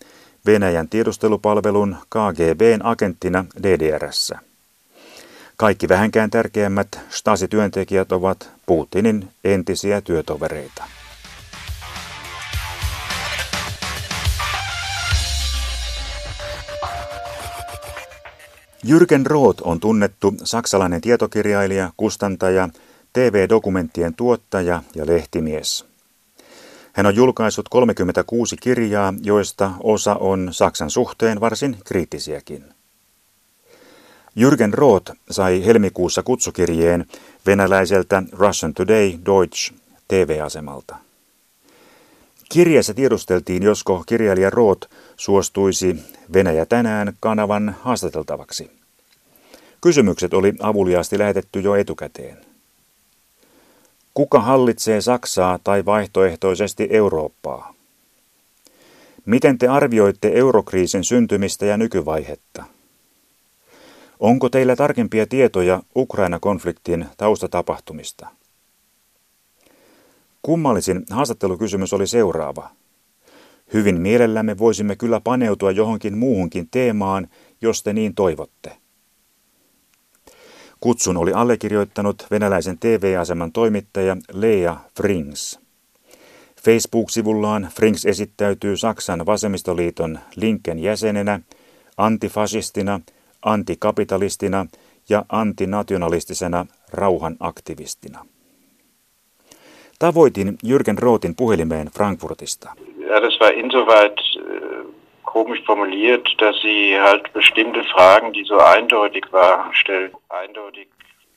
Venäjän 0.46 0.88
tiedustelupalvelun 0.88 1.96
KGBn 2.10 2.80
agenttina 2.82 3.44
DDRssä. 3.62 4.45
Kaikki 5.56 5.88
vähänkään 5.88 6.30
tärkeimmät 6.30 7.00
Stasi-työntekijät 7.10 8.12
ovat 8.12 8.50
Putinin 8.66 9.28
entisiä 9.44 10.00
työtovereita. 10.00 10.84
Jürgen 18.86 19.26
Roth 19.26 19.62
on 19.66 19.80
tunnettu 19.80 20.34
saksalainen 20.44 21.00
tietokirjailija, 21.00 21.92
kustantaja, 21.96 22.68
TV-dokumenttien 23.12 24.14
tuottaja 24.14 24.82
ja 24.94 25.06
lehtimies. 25.06 25.86
Hän 26.92 27.06
on 27.06 27.16
julkaissut 27.16 27.68
36 27.68 28.56
kirjaa, 28.56 29.14
joista 29.22 29.72
osa 29.82 30.14
on 30.14 30.48
Saksan 30.50 30.90
suhteen 30.90 31.40
varsin 31.40 31.76
kriittisiäkin. 31.84 32.75
Jürgen 34.36 34.74
Roth 34.74 35.12
sai 35.30 35.66
helmikuussa 35.66 36.22
kutsukirjeen 36.22 37.06
venäläiseltä 37.46 38.22
Russian 38.32 38.74
Today 38.74 39.12
Deutsch 39.26 39.74
TV-asemalta. 40.08 40.96
Kirjeessä 42.48 42.94
tiedusteltiin, 42.94 43.62
josko 43.62 44.02
kirjailija 44.06 44.50
Roth 44.50 44.88
suostuisi 45.16 45.96
Venäjä 46.32 46.66
tänään 46.66 47.12
kanavan 47.20 47.76
haastateltavaksi. 47.80 48.70
Kysymykset 49.80 50.34
oli 50.34 50.54
avuliaasti 50.60 51.18
lähetetty 51.18 51.60
jo 51.60 51.74
etukäteen. 51.74 52.38
Kuka 54.14 54.40
hallitsee 54.40 55.00
Saksaa 55.00 55.58
tai 55.64 55.84
vaihtoehtoisesti 55.84 56.88
Eurooppaa? 56.90 57.74
Miten 59.26 59.58
te 59.58 59.68
arvioitte 59.68 60.30
eurokriisin 60.34 61.04
syntymistä 61.04 61.66
ja 61.66 61.76
nykyvaihetta? 61.76 62.75
Onko 64.20 64.48
teillä 64.48 64.76
tarkempia 64.76 65.26
tietoja 65.26 65.82
Ukraina-konfliktin 65.96 67.06
taustatapahtumista? 67.16 68.28
Kummallisin 70.42 71.04
haastattelukysymys 71.10 71.92
oli 71.92 72.06
seuraava. 72.06 72.70
Hyvin 73.72 74.00
mielellämme 74.00 74.58
voisimme 74.58 74.96
kyllä 74.96 75.20
paneutua 75.20 75.70
johonkin 75.70 76.18
muuhunkin 76.18 76.68
teemaan, 76.70 77.28
jos 77.60 77.82
te 77.82 77.92
niin 77.92 78.14
toivotte. 78.14 78.76
Kutsun 80.80 81.16
oli 81.16 81.32
allekirjoittanut 81.32 82.26
venäläisen 82.30 82.78
TV-aseman 82.78 83.52
toimittaja 83.52 84.16
Lea 84.32 84.76
Frings. 84.96 85.60
Facebook-sivullaan 86.64 87.68
Frings 87.74 88.06
esittäytyy 88.06 88.76
Saksan 88.76 89.26
vasemmistoliiton 89.26 90.18
Linken 90.36 90.78
jäsenenä, 90.78 91.40
antifasistina, 91.96 93.00
antikapitalistina 93.46 94.66
ja 95.08 95.24
antinationalistisena 95.28 96.66
rauhanaktivistina. 96.92 98.26
Tavoitin 99.98 100.58
Jürgen 100.62 100.98
Rothin 100.98 101.34
puhelimeen 101.36 101.90
Frankfurtista. 101.96 102.70
Ja, 102.98 103.22
das 103.22 103.40
war 103.40 103.52
insoweit 103.52 104.18
äh, 104.20 104.86
komisch 105.22 105.66
formuliert, 105.66 106.28
dass 106.40 106.56
sie 106.62 107.00
halt 107.00 107.32
bestimmte 107.32 107.82
Fragen, 107.94 108.32
die 108.32 108.44
so 108.44 108.58
eindeutig 108.58 109.32
waren, 109.32 109.74
stellt. 109.80 110.12
Eindeutig. 110.42 110.88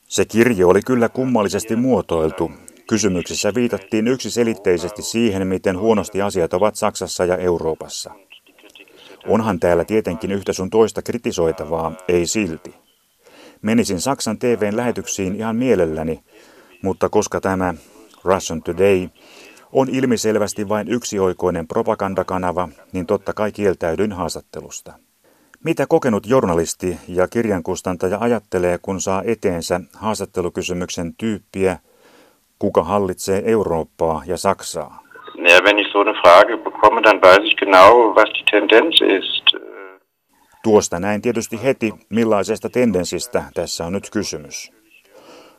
Se 0.08 0.26
kirje 0.26 0.66
oli 0.66 0.82
kyllä 0.86 1.10
kummallisesti 1.10 1.76
muotoiltu. 1.76 2.52
Kysymyksessä 2.90 3.52
viitattiin 3.56 4.08
yksiselitteisesti 4.08 5.02
siihen, 5.02 5.48
miten 5.48 5.80
huonosti 5.80 6.22
asiat 6.22 6.54
ovat 6.54 6.76
Saksassa 6.76 7.26
ja 7.26 7.38
Euroopassa. 7.38 8.12
Onhan 9.28 9.60
täällä 9.60 9.86
tietenkin 9.86 10.32
yhtä 10.32 10.54
sun 10.54 10.70
toista 10.70 11.02
kritisoitavaa, 11.02 11.92
ei 12.08 12.26
silti. 12.26 12.76
Menisin 13.62 14.02
Saksan 14.02 14.40
TVn 14.40 14.78
lähetyksiin 14.78 15.36
ihan 15.36 15.56
mielelläni, 15.56 16.24
mutta 16.82 17.10
koska 17.10 17.42
tämä 17.42 17.74
Russian 18.24 18.64
Today 18.64 19.10
on 19.72 19.90
ilmiselvästi 19.90 20.70
vain 20.70 20.88
yksioikoinen 20.88 21.68
propagandakanava, 21.68 22.70
niin 22.92 23.06
totta 23.06 23.34
kai 23.34 23.52
kieltäydyin 23.52 24.12
haastattelusta. 24.12 24.94
Mitä 25.64 25.88
kokenut 25.88 26.28
journalisti 26.28 26.98
ja 27.08 27.28
kirjankustantaja 27.28 28.18
ajattelee, 28.20 28.80
kun 28.82 29.02
saa 29.02 29.24
eteensä 29.26 29.82
haastattelukysymyksen 29.94 31.16
tyyppiä, 31.18 31.80
kuka 32.60 32.84
hallitsee 32.84 33.44
Eurooppaa 33.46 34.24
ja 34.26 34.38
Saksaa? 34.38 35.09
Ja, 35.50 35.64
wenn 35.64 35.80
ich 35.80 35.88
so 35.92 36.02
eine 36.02 36.14
Frage 36.14 36.58
bekomme, 36.58 37.02
dann 37.02 37.22
weiß 37.22 37.44
ich 37.44 37.56
genau, 37.58 38.16
was 38.16 38.30
die 38.34 38.46
Tendenz 38.52 39.02
ist. 39.02 39.46
Tuosta 40.64 41.00
näin 41.00 41.22
tietysti 41.22 41.64
heti, 41.64 41.94
millaisesta 42.10 42.70
tendenssistä 42.70 43.44
tässä 43.54 43.86
on 43.86 43.94
nyt 43.94 44.10
kysymys. 44.10 44.72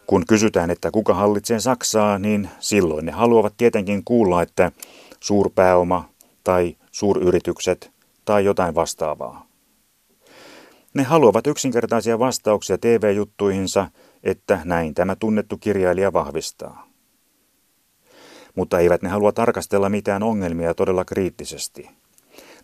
Kun 0.06 0.26
kysytään, 0.28 0.70
että 0.70 0.90
kuka 0.90 1.14
hallitsee 1.14 1.60
Saksaa, 1.60 2.18
niin 2.18 2.48
silloin 2.58 3.06
ne 3.06 3.12
haluavat 3.12 3.54
tietenkin 3.56 4.04
kuulla, 4.04 4.42
että 4.42 4.72
suurpääoma 5.20 6.04
tai 6.44 6.76
suuryritykset 6.92 7.90
tai 8.24 8.44
jotain 8.44 8.74
vastaavaa. 8.74 9.46
Ne 10.94 11.02
haluavat 11.02 11.46
yksinkertaisia 11.46 12.18
vastauksia 12.18 12.78
TV-juttuihinsa, 12.78 13.86
että 14.22 14.58
näin 14.64 14.94
tämä 14.94 15.16
tunnettu 15.16 15.56
kirjailija 15.56 16.12
vahvistaa. 16.12 16.89
Mutta 18.54 18.78
eivät 18.78 19.02
ne 19.02 19.08
halua 19.08 19.32
tarkastella 19.32 19.88
mitään 19.88 20.22
ongelmia 20.22 20.74
todella 20.74 21.04
kriittisesti. 21.04 21.90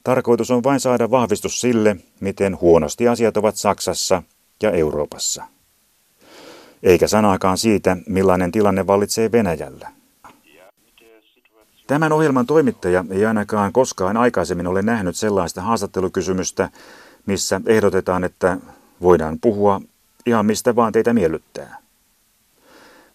Tarkoitus 0.04 0.50
on 0.50 0.64
vain 0.64 0.80
saada 0.80 1.10
vahvistus 1.10 1.60
sille, 1.60 1.96
miten 2.20 2.60
huonosti 2.60 3.08
asiat 3.08 3.36
ovat 3.36 3.56
Saksassa 3.56 4.22
ja 4.62 4.70
Euroopassa 4.70 5.44
eikä 6.82 7.06
sanaakaan 7.06 7.58
siitä, 7.58 7.96
millainen 8.06 8.52
tilanne 8.52 8.86
vallitsee 8.86 9.32
Venäjällä. 9.32 9.88
Tämän 11.86 12.12
ohjelman 12.12 12.46
toimittaja 12.46 13.04
ei 13.10 13.26
ainakaan 13.26 13.72
koskaan 13.72 14.16
aikaisemmin 14.16 14.66
ole 14.66 14.82
nähnyt 14.82 15.16
sellaista 15.16 15.62
haastattelukysymystä, 15.62 16.70
missä 17.26 17.60
ehdotetaan, 17.66 18.24
että 18.24 18.58
voidaan 19.02 19.38
puhua 19.40 19.80
ihan 20.26 20.46
mistä 20.46 20.76
vaan 20.76 20.92
teitä 20.92 21.12
miellyttää. 21.12 21.78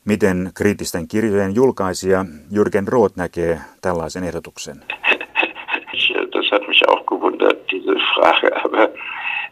Miten 0.06 0.52
kriittisten 0.54 1.08
kirjojen 1.08 1.56
julkaisija 1.56 2.26
Jürgen 2.52 2.88
Roth 2.88 3.18
näkee 3.18 3.62
tällaisen 3.82 4.24
ehdotuksen? 4.24 4.84
Das 6.34 6.52
hat 6.52 6.68
mich 6.68 6.82
auch 6.88 7.06
gewundert, 7.06 7.72
diese 7.72 7.94
Frage. 8.14 8.50
Aber 8.66 8.88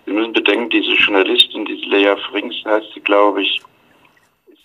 Sie 0.05 0.13
müssen 0.13 0.33
bedenken, 0.33 0.69
diese 0.71 0.95
Journalistin, 1.03 1.65
diese 1.65 1.89
Lea 1.89 2.15
Frings 2.15 2.65
heißt 2.65 2.93
sie, 2.93 3.01
glaube 3.01 3.41
ich, 3.41 3.61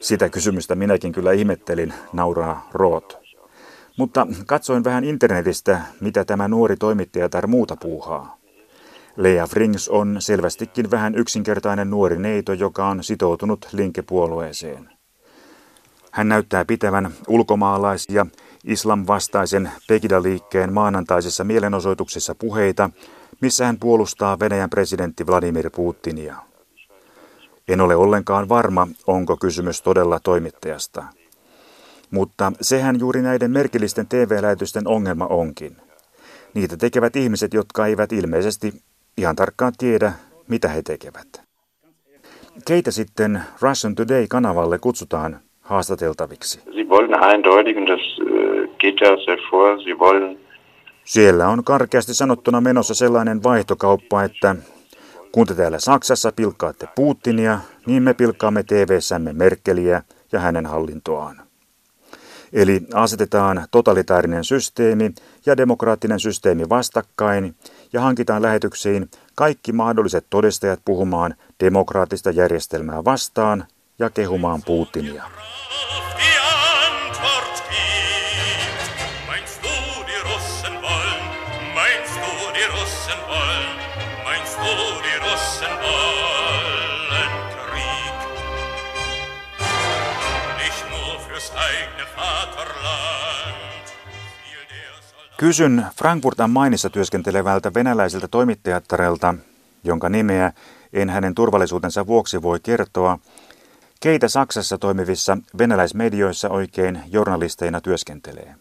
sitä 0.00 0.28
kysymystä 0.28 0.74
minäkin 0.74 1.12
kyllä 1.12 1.32
ihmettelin, 1.32 1.94
nauraa 2.12 2.68
Root. 2.72 3.18
Mutta 3.98 4.26
katsoin 4.46 4.84
vähän 4.84 5.04
internetistä, 5.04 5.80
mitä 6.00 6.24
tämä 6.24 6.48
nuori 6.48 6.76
toimittaja 6.76 7.28
tai 7.28 7.42
muuta 7.46 7.76
puuhaa. 7.76 8.36
Lea 9.16 9.46
Frings 9.46 9.88
on 9.88 10.16
selvästikin 10.18 10.90
vähän 10.90 11.14
yksinkertainen 11.14 11.90
nuori 11.90 12.18
neito, 12.18 12.52
joka 12.52 12.86
on 12.86 13.04
sitoutunut 13.04 13.68
linkepuolueeseen. 13.72 14.93
Hän 16.14 16.28
näyttää 16.28 16.64
pitävän 16.64 17.14
ulkomaalaisia 17.28 18.26
islamvastaisen 18.64 19.70
Pegida-liikkeen 19.86 20.72
maanantaisessa 20.72 21.44
mielenosoituksessa 21.44 22.34
puheita, 22.34 22.90
missä 23.40 23.66
hän 23.66 23.78
puolustaa 23.78 24.38
Venäjän 24.38 24.70
presidentti 24.70 25.26
Vladimir 25.26 25.70
Putinia. 25.70 26.36
En 27.68 27.80
ole 27.80 27.96
ollenkaan 27.96 28.48
varma, 28.48 28.88
onko 29.06 29.36
kysymys 29.36 29.82
todella 29.82 30.20
toimittajasta. 30.20 31.04
Mutta 32.10 32.52
sehän 32.60 33.00
juuri 33.00 33.22
näiden 33.22 33.50
merkillisten 33.50 34.06
TV-lähetysten 34.06 34.88
ongelma 34.88 35.26
onkin. 35.26 35.76
Niitä 36.54 36.76
tekevät 36.76 37.16
ihmiset, 37.16 37.54
jotka 37.54 37.86
eivät 37.86 38.12
ilmeisesti 38.12 38.82
ihan 39.16 39.36
tarkkaan 39.36 39.72
tiedä, 39.78 40.12
mitä 40.48 40.68
he 40.68 40.82
tekevät. 40.82 41.42
Keitä 42.64 42.90
sitten 42.90 43.44
Russian 43.60 43.94
Today-kanavalle 43.94 44.78
kutsutaan 44.78 45.40
haastateltaviksi? 45.64 46.60
Äh, 46.60 46.74
Siellä 51.04 51.48
on 51.48 51.64
karkeasti 51.64 52.14
sanottuna 52.14 52.60
menossa 52.60 52.94
sellainen 52.94 53.42
vaihtokauppa, 53.42 54.24
että 54.24 54.56
kun 55.32 55.46
te 55.46 55.54
täällä 55.54 55.78
Saksassa 55.78 56.32
pilkkaatte 56.36 56.88
Putinia, 56.94 57.58
niin 57.86 58.02
me 58.02 58.14
pilkkaamme 58.14 58.62
TV-sämme 58.62 59.32
Merkeliä 59.32 60.02
ja 60.32 60.40
hänen 60.40 60.66
hallintoaan. 60.66 61.40
Eli 62.52 62.80
asetetaan 62.94 63.66
totalitaarinen 63.70 64.44
systeemi 64.44 65.14
ja 65.46 65.56
demokraattinen 65.56 66.20
systeemi 66.20 66.68
vastakkain 66.68 67.54
ja 67.92 68.00
hankitaan 68.00 68.42
lähetyksiin 68.42 69.10
kaikki 69.34 69.72
mahdolliset 69.72 70.26
todistajat 70.30 70.80
puhumaan 70.84 71.34
demokraattista 71.60 72.30
järjestelmää 72.30 73.04
vastaan 73.04 73.64
ja 73.98 74.10
kehumaan 74.10 74.62
Putinia. 74.66 75.24
Kysyn 95.36 95.86
Frankfurt 95.96 96.40
am 96.40 96.50
Mainissa 96.50 96.90
työskentelevältä 96.90 97.74
venäläiseltä 97.74 98.28
toimittajatarelta, 98.28 99.34
jonka 99.84 100.08
nimeä 100.08 100.52
en 100.92 101.10
hänen 101.10 101.34
turvallisuutensa 101.34 102.06
vuoksi 102.06 102.42
voi 102.42 102.60
kertoa, 102.62 103.18
keitä 104.00 104.28
Saksassa 104.28 104.78
toimivissa 104.78 105.38
venäläismedioissa 105.58 106.48
oikein 106.48 107.02
journalisteina 107.12 107.80
työskentelee. 107.80 108.54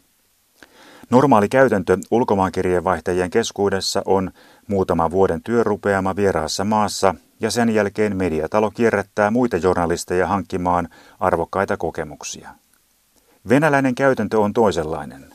Normaali 1.10 1.50
käytäntö 1.50 1.98
ulkomaankirjeenvaihtajien 2.12 3.30
keskuudessa 3.30 4.02
on 4.06 4.32
muutama 4.68 5.12
vuoden 5.12 5.44
työrupeama 5.44 6.16
vieraassa 6.16 6.64
maassa 6.64 7.16
ja 7.40 7.52
sen 7.52 7.70
jälkeen 7.70 8.18
mediatalo 8.18 8.72
kierrättää 8.72 9.32
muita 9.32 9.58
journalisteja 9.58 10.28
hankkimaan 10.28 10.90
arvokkaita 11.20 11.78
kokemuksia. 11.78 12.50
Venäläinen 13.50 13.96
käytäntö 13.96 14.40
on 14.40 14.54
toisenlainen, 14.54 15.33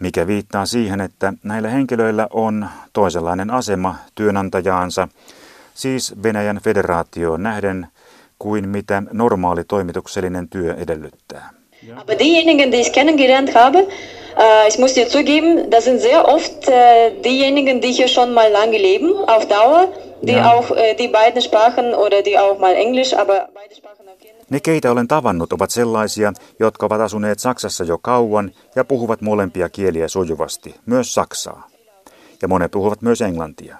mikä 0.00 0.26
viittaa 0.26 0.66
siihen, 0.66 1.00
että 1.00 1.32
näillä 1.42 1.68
henkilöillä 1.68 2.26
on 2.32 2.66
toisenlainen 2.92 3.50
asema 3.50 3.94
työnantajaansa, 4.14 5.08
siis 5.74 6.14
Venäjän 6.22 6.60
federaatioon 6.64 7.42
nähden, 7.42 7.86
kuin 8.38 8.68
mitä 8.68 9.02
normaali 9.12 9.64
toimituksellinen 9.64 10.48
työ 10.48 10.74
edellyttää. 10.74 11.50
Aber 11.96 12.18
diejenigen, 12.18 12.72
die 12.72 12.80
ich 12.80 12.92
kennengelernt 12.92 13.54
habe, 13.54 13.78
äh, 13.78 14.68
ich 14.68 14.78
muss 14.78 14.94
dir 14.94 15.08
zugeben, 15.08 15.70
das 15.70 15.84
sind 15.84 16.00
sehr 16.00 16.28
oft 16.28 16.68
äh, 16.68 17.10
diejenigen, 17.24 17.80
die 17.80 17.92
hier 17.92 18.08
schon 18.08 18.34
mal 18.34 18.52
lange 18.52 18.78
leben, 18.78 19.10
auf 19.26 19.46
Dauer, 19.48 19.88
die 20.22 20.32
ja. 20.32 20.52
auch 20.52 20.70
äh, 20.70 20.94
die 20.94 21.08
beiden 21.08 21.40
Sprachen 21.40 21.94
oder 21.94 22.22
die 22.22 22.38
auch 22.38 22.58
mal 22.58 22.74
Englisch, 22.74 23.14
aber 23.14 23.48
beide 23.54 23.74
Sprachen 23.74 24.09
Ne, 24.50 24.60
keitä 24.60 24.92
olen 24.92 25.08
tavannut, 25.08 25.52
ovat 25.52 25.70
sellaisia, 25.70 26.32
jotka 26.60 26.86
ovat 26.86 27.00
asuneet 27.00 27.38
Saksassa 27.38 27.84
jo 27.84 27.98
kauan 27.98 28.52
ja 28.76 28.84
puhuvat 28.84 29.20
molempia 29.20 29.68
kieliä 29.68 30.08
sujuvasti, 30.08 30.74
myös 30.86 31.14
saksaa. 31.14 31.68
Ja 32.42 32.48
monet 32.48 32.70
puhuvat 32.70 33.02
myös 33.02 33.20
englantia. 33.20 33.76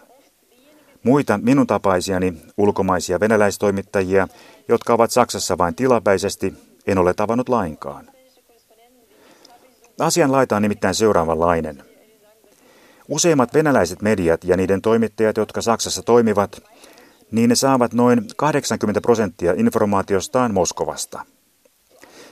Muita 1.02 1.38
minun 1.42 1.66
tapaisiani 1.66 2.34
ulkomaisia 2.56 3.20
venäläistoimittajia, 3.20 4.28
jotka 4.68 4.94
ovat 4.94 5.10
Saksassa 5.10 5.58
vain 5.58 5.74
tilapäisesti, 5.74 6.54
en 6.86 6.98
ole 6.98 7.14
tavannut 7.14 7.48
lainkaan. 7.48 8.10
Asian 10.00 10.32
laita 10.32 10.56
on 10.56 10.62
nimittäin 10.62 10.94
seuraavanlainen. 10.94 11.84
Useimmat 13.08 13.54
venäläiset 13.54 14.02
mediat 14.02 14.44
ja 14.44 14.56
niiden 14.56 14.82
toimittajat, 14.82 15.36
jotka 15.36 15.62
Saksassa 15.62 16.02
toimivat, 16.02 16.62
niin 17.32 17.48
ne 17.48 17.54
saavat 17.54 17.92
noin 17.94 18.26
80 18.36 19.00
prosenttia 19.00 19.54
informaatiostaan 19.56 20.54
Moskovasta. 20.54 21.24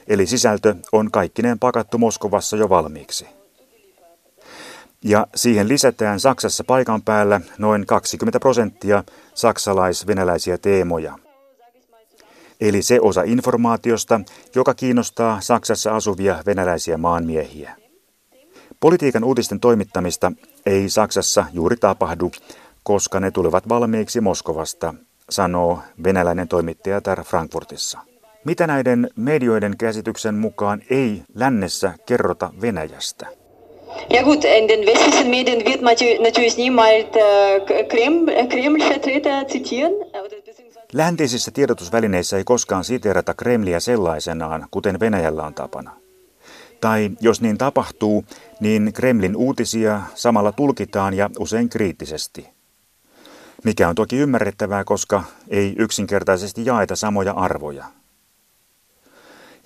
Eli 0.06 0.26
sisältö 0.26 0.74
on 0.92 1.10
kaikkineen 1.10 1.58
pakattu 1.58 1.98
Moskovassa 1.98 2.56
jo 2.56 2.68
valmiiksi. 2.68 3.26
Ja 5.04 5.26
siihen 5.34 5.68
lisätään 5.68 6.20
Saksassa 6.20 6.64
paikan 6.64 7.02
päällä 7.02 7.40
noin 7.58 7.86
20 7.86 8.40
prosenttia 8.40 9.04
saksalais-venäläisiä 9.34 10.58
teemoja– 10.58 11.18
eli 12.60 12.82
se 12.82 12.98
osa 13.00 13.22
informaatiosta, 13.22 14.20
joka 14.54 14.74
kiinnostaa 14.74 15.40
Saksassa 15.40 15.96
asuvia 15.96 16.42
venäläisiä 16.46 16.96
maanmiehiä. 16.96 17.76
Politiikan 18.80 19.24
uutisten 19.24 19.60
toimittamista 19.60 20.32
ei 20.66 20.88
Saksassa 20.88 21.44
juuri 21.52 21.76
tapahdu, 21.76 22.30
koska 22.88 23.20
ne 23.20 23.30
tulevat 23.30 23.68
valmiiksi 23.68 24.20
Moskovasta, 24.20 24.94
sanoo 25.30 25.78
venäläinen 26.04 26.48
toimittaja 26.48 27.00
täällä 27.00 27.22
Frankfurtissa. 27.22 27.98
Mitä 28.44 28.66
näiden 28.66 29.10
medioiden 29.16 29.76
käsityksen 29.78 30.34
mukaan 30.34 30.82
ei 30.90 31.22
lännessä 31.34 31.94
kerrota 32.06 32.50
Venäjästä? 32.60 33.26
Ja 34.10 34.22
gut, 34.24 34.44
in 34.44 34.68
den 34.68 34.80
westlichen 34.86 35.26
Medien 35.26 35.64
wird 35.64 35.82
natürlich 36.22 36.56
niemals 36.56 37.04
äh, 37.04 38.48
Kreml-Vertreter 38.48 39.44
zitieren. 39.52 39.92
Läntisissä 40.92 41.50
tiedotusvälineissä 41.50 42.36
ei 42.36 42.44
koskaan 42.44 42.84
siteerata 42.84 43.34
Kremliä 43.34 43.80
sellaisenaan, 43.80 44.66
kuten 44.70 45.00
Venäjällä 45.00 45.42
on 45.42 45.54
tapana. 45.54 45.90
Tai 46.80 47.10
jos 47.20 47.40
niin 47.40 47.58
tapahtuu, 47.58 48.24
niin 48.60 48.92
Kremlin 48.92 49.36
uutisia 49.36 50.00
samalla 50.14 50.52
tulkitaan 50.52 51.14
ja 51.14 51.30
usein 51.38 51.68
kriittisesti. 51.68 52.57
Mikä 53.64 53.88
on 53.88 53.94
toki 53.94 54.16
ymmärrettävää, 54.16 54.84
koska 54.84 55.24
ei 55.48 55.74
yksinkertaisesti 55.78 56.66
jaeta 56.66 56.96
samoja 56.96 57.32
arvoja. 57.32 57.84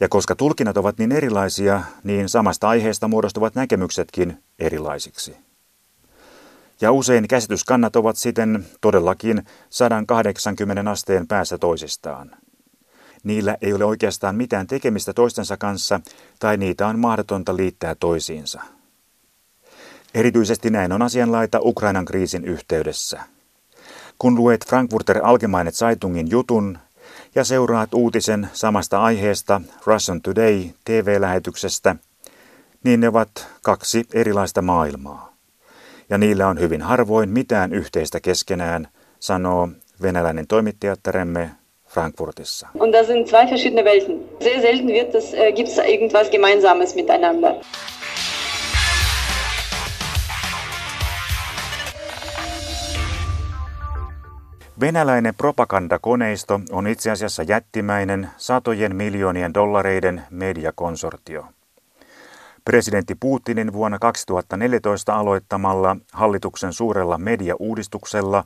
Ja 0.00 0.08
koska 0.08 0.36
tulkinnat 0.36 0.76
ovat 0.76 0.98
niin 0.98 1.12
erilaisia, 1.12 1.82
niin 2.04 2.28
samasta 2.28 2.68
aiheesta 2.68 3.08
muodostuvat 3.08 3.54
näkemyksetkin 3.54 4.42
erilaisiksi 4.58 5.36
ja 6.82 6.92
usein 6.92 7.28
käsityskannat 7.28 7.96
ovat 7.96 8.16
siten 8.16 8.66
todellakin 8.80 9.42
180 9.70 10.90
asteen 10.90 11.26
päässä 11.26 11.58
toisistaan. 11.58 12.30
Niillä 13.24 13.56
ei 13.60 13.72
ole 13.72 13.84
oikeastaan 13.84 14.36
mitään 14.36 14.66
tekemistä 14.66 15.12
toistensa 15.12 15.56
kanssa 15.56 16.00
tai 16.38 16.56
niitä 16.56 16.86
on 16.86 16.98
mahdotonta 16.98 17.56
liittää 17.56 17.94
toisiinsa. 17.94 18.60
Erityisesti 20.14 20.70
näin 20.70 20.92
on 20.92 21.02
asianlaita 21.02 21.58
Ukrainan 21.60 22.04
kriisin 22.04 22.44
yhteydessä. 22.44 23.20
Kun 24.22 24.36
luet 24.36 24.66
Frankfurter 24.68 25.20
Allgemeine 25.22 25.70
Zeitungin 25.70 26.30
jutun 26.30 26.78
ja 27.34 27.44
seuraat 27.44 27.94
uutisen 27.94 28.48
samasta 28.52 29.02
aiheesta 29.02 29.60
Russian 29.86 30.22
Today 30.22 30.64
TV-lähetyksestä, 30.84 31.96
niin 32.84 33.00
ne 33.00 33.08
ovat 33.08 33.46
kaksi 33.62 34.04
erilaista 34.14 34.62
maailmaa 34.62 35.32
ja 36.10 36.18
niillä 36.18 36.48
on 36.48 36.60
hyvin 36.60 36.82
harvoin 36.82 37.30
mitään 37.30 37.72
yhteistä 37.72 38.20
keskenään, 38.20 38.88
sanoo 39.20 39.68
venäläinen 40.02 40.46
toimittajattaremme 40.46 41.50
Frankfurtissa. 41.88 42.68
Und 42.74 42.94
das 42.94 43.06
sind 43.06 43.26
zwei 43.28 43.50
verschiedene 43.50 43.84
Welten. 43.84 44.20
Sehr 44.42 44.60
selten 44.60 44.86
wird 44.86 45.14
das, 45.14 45.34
äh, 45.34 45.52
gibt's 45.54 45.88
irgendwas 45.88 46.30
Gemeinsames 46.30 46.94
miteinander. 46.94 47.54
Venäläinen 54.82 55.34
propagandakoneisto 55.34 56.60
on 56.70 56.86
itse 56.86 57.10
asiassa 57.10 57.42
jättimäinen 57.42 58.30
satojen 58.36 58.96
miljoonien 58.96 59.54
dollareiden 59.54 60.22
mediakonsortio. 60.30 61.46
Presidentti 62.64 63.14
Putinin 63.14 63.72
vuonna 63.72 63.98
2014 63.98 65.14
aloittamalla 65.14 65.96
hallituksen 66.12 66.72
suurella 66.72 67.18
mediauudistuksella 67.18 68.44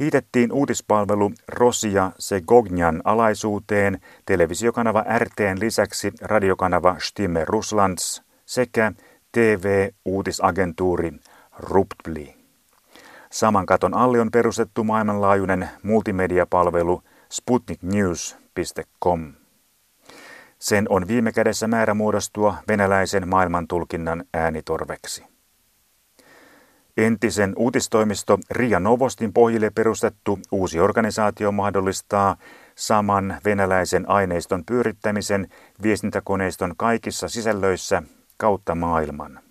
liitettiin 0.00 0.52
uutispalvelu 0.52 1.32
Rosia 1.48 2.12
Segognjan 2.18 3.02
alaisuuteen 3.04 4.00
televisiokanava 4.26 5.04
RTn 5.18 5.56
lisäksi 5.60 6.12
radiokanava 6.20 6.96
Stimme 6.98 7.44
Ruslands 7.44 8.22
sekä 8.46 8.92
TV-uutisagentuuri 9.32 11.12
Ruptli. 11.58 12.37
Saman 13.30 13.66
katon 13.66 13.94
alle 13.94 14.20
on 14.20 14.30
perustettu 14.30 14.84
maailmanlaajuinen 14.84 15.68
multimediapalvelu 15.82 17.02
sputniknews.com. 17.32 19.32
Sen 20.58 20.86
on 20.88 21.08
viime 21.08 21.32
kädessä 21.32 21.68
määrä 21.68 21.94
muodostua 21.94 22.54
venäläisen 22.68 23.28
maailmantulkinnan 23.28 24.24
äänitorveksi. 24.34 25.24
Entisen 26.96 27.52
uutistoimisto 27.56 28.38
Ria 28.50 28.80
Novostin 28.80 29.32
pohjille 29.32 29.70
perustettu 29.70 30.38
uusi 30.52 30.80
organisaatio 30.80 31.52
mahdollistaa 31.52 32.36
saman 32.74 33.38
venäläisen 33.44 34.10
aineiston 34.10 34.64
pyörittämisen 34.64 35.48
viestintäkoneiston 35.82 36.74
kaikissa 36.76 37.28
sisällöissä 37.28 38.02
kautta 38.36 38.74
maailman. 38.74 39.47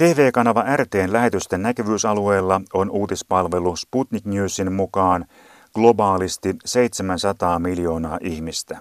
TV-kanava 0.00 0.64
RTn 0.76 1.12
lähetysten 1.12 1.62
näkyvyysalueella 1.62 2.60
on 2.72 2.90
uutispalvelu 2.90 3.76
Sputnik 3.76 4.24
Newsin 4.24 4.72
mukaan 4.72 5.26
globaalisti 5.74 6.56
700 6.64 7.58
miljoonaa 7.58 8.18
ihmistä. 8.22 8.78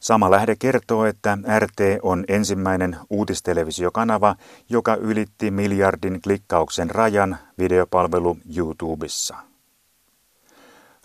Sama 0.00 0.30
lähde 0.30 0.56
kertoo, 0.56 1.04
että 1.04 1.38
RT 1.58 1.80
on 2.02 2.24
ensimmäinen 2.28 2.96
uutistelevisiokanava, 3.10 4.36
joka 4.68 4.94
ylitti 4.94 5.50
miljardin 5.50 6.20
klikkauksen 6.22 6.90
rajan 6.90 7.38
videopalvelu 7.58 8.36
YouTubessa. 8.56 9.36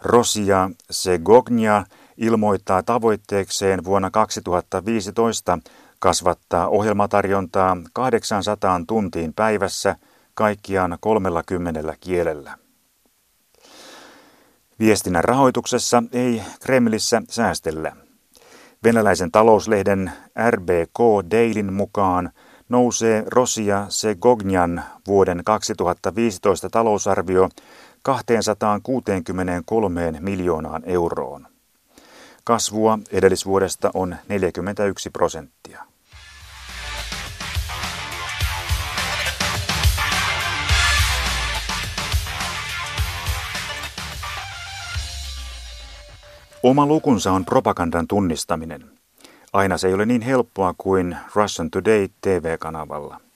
Rosia 0.02 0.70
Segognia 0.92 1.84
ilmoittaa 2.18 2.84
tavoitteekseen 2.84 3.84
vuonna 3.84 4.12
2015 4.12 5.60
kasvattaa 6.00 6.68
ohjelmatarjontaa 6.68 7.78
800 7.94 8.82
tuntiin 8.88 9.34
päivässä 9.34 9.96
kaikkiaan 10.34 10.98
30 11.00 11.96
kielellä. 12.00 12.58
Viestinnän 14.80 15.24
rahoituksessa 15.24 16.04
ei 16.14 16.42
Kremlissä 16.62 17.22
säästellä. 17.30 17.96
Venäläisen 18.84 19.32
talouslehden 19.32 20.12
RBK 20.50 21.00
Dailyn 21.32 21.74
mukaan 21.74 22.32
nousee 22.70 23.24
Rosia 23.28 23.86
Segognjan 23.90 24.84
vuoden 25.08 25.42
2015 25.46 26.70
talousarvio 26.70 27.50
263 28.02 30.14
miljoonaan 30.20 30.84
euroon. 30.86 31.57
Kasvua 32.48 33.00
edellisvuodesta 33.12 33.92
on 33.94 34.16
41 34.28 35.10
prosenttia. 35.10 35.84
Oma 46.64 46.86
lukunsa 46.86 47.32
on 47.32 47.46
propagandan 47.46 48.08
tunnistaminen. 48.08 48.92
Aina 49.54 49.78
se 49.78 49.88
ei 49.88 49.94
ole 49.94 50.06
niin 50.06 50.22
helppoa 50.22 50.74
kuin 50.78 51.18
Russian 51.36 51.72
Today 51.72 52.08
TV-kanavalla. 52.22 53.27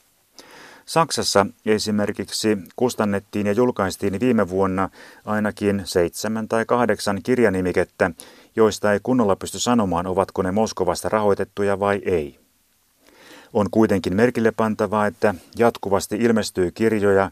Saksassa 0.92 1.46
esimerkiksi 1.66 2.58
kustannettiin 2.76 3.48
ja 3.48 3.54
julkaistiin 3.54 4.20
viime 4.20 4.50
vuonna 4.50 4.90
ainakin 5.26 5.82
seitsemän 5.86 6.48
tai 6.48 6.66
kahdeksan 6.66 7.20
kirjanimikettä, 7.24 8.12
joista 8.56 8.94
ei 8.94 9.00
kunnolla 9.04 9.36
pysty 9.36 9.60
sanomaan, 9.60 10.08
ovatko 10.08 10.42
ne 10.42 10.52
Moskovasta 10.52 11.10
rahoitettuja 11.10 11.80
vai 11.80 12.02
ei. 12.06 12.40
On 13.54 13.70
kuitenkin 13.72 14.16
merkille 14.16 14.52
pantavaa, 14.52 15.08
että 15.08 15.36
jatkuvasti 15.58 16.16
ilmestyy 16.16 16.72
kirjoja 16.72 17.32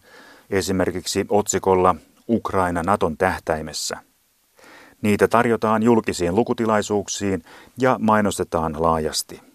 esimerkiksi 0.50 1.26
otsikolla 1.30 1.96
Ukraina 2.30 2.84
Naton 2.84 3.18
tähtäimessä– 3.18 3.98
Niitä 5.02 5.28
tarjotaan 5.28 5.84
julkisiin 5.84 6.36
lukutilaisuuksiin 6.36 7.44
ja 7.78 7.98
mainostetaan 8.02 8.76
laajasti. 8.82 9.49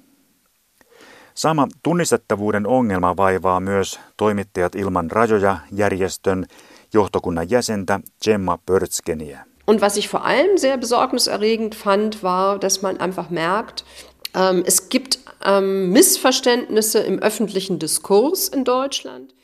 Sama 1.35 1.69
tunnistettavuuden 1.83 2.67
ongelma 2.67 3.17
vaivaa 3.17 3.61
myös 3.61 4.01
toimittajat 4.17 4.75
ilman 4.75 5.11
rajoja 5.11 5.59
järjestön 5.73 6.47
johtokunnan 6.93 7.51
jäsentä 7.51 8.01
Gemma 8.25 8.59
Pörtskeniä. 8.67 9.47
Und 9.67 9.81
was 9.81 9.97
ich 9.97 10.13
vor 10.13 10.21
allem 10.21 10.59
sehr 10.59 10.79
besorgniserregend 10.79 11.75
fand, 11.75 12.23
war, 12.23 12.61
dass 12.61 12.83
man 12.83 13.01
einfach 13.01 13.31
merkt, 13.31 13.85
ähm, 14.37 14.63
es 14.67 14.89
gibt 14.89 15.19
ähm, 15.47 15.93
Missverständnisse 15.93 17.01
im 17.01 17.19
öffentlichen 17.19 17.79
Diskurs 17.81 18.49
in 18.49 18.65
Deutschland. 18.65 19.35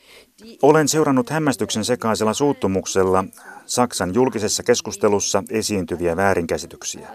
Olen 0.62 0.88
seurannut 0.88 1.30
hämmästyksen 1.30 1.84
sekaisella 1.84 2.34
suuttumuksella 2.34 3.24
Saksan 3.70 4.14
julkisessa 4.14 4.62
keskustelussa 4.62 5.42
esiintyviä 5.50 6.16
väärinkäsityksiä. 6.16 7.08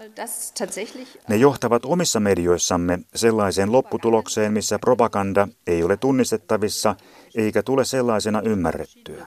Ne 1.28 1.36
johtavat 1.36 1.84
omissa 1.84 2.20
medioissamme 2.20 2.98
sellaiseen 3.14 3.72
lopputulokseen, 3.72 4.52
missä 4.52 4.78
propaganda 4.78 5.48
ei 5.66 5.82
ole 5.82 5.96
tunnistettavissa 5.96 6.94
eikä 7.34 7.62
tule 7.62 7.84
sellaisena 7.84 8.40
ymmärrettyä. 8.40 9.26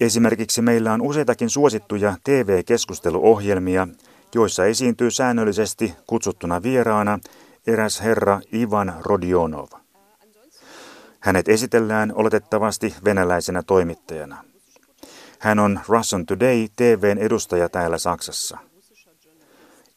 Esimerkiksi 0.00 0.62
meillä 0.62 0.92
on 0.92 1.02
useitakin 1.02 1.50
suosittuja 1.50 2.16
TV-keskusteluohjelmia, 2.24 3.88
joissa 4.34 4.64
esiintyy 4.64 5.10
säännöllisesti 5.10 5.94
kutsuttuna 6.06 6.62
vieraana 6.62 7.18
eräs 7.66 8.00
herra 8.00 8.40
Ivan 8.54 8.94
Rodionov. 9.00 9.68
Hänet 11.20 11.48
esitellään 11.48 12.12
oletettavasti 12.14 12.94
venäläisenä 13.04 13.62
toimittajana. 13.62 14.55
Hän 15.46 15.58
on 15.58 15.80
Russian 15.88 16.26
Today 16.26 16.68
TVn 16.76 17.18
edustaja 17.18 17.68
täällä 17.68 17.98
Saksassa. 17.98 18.58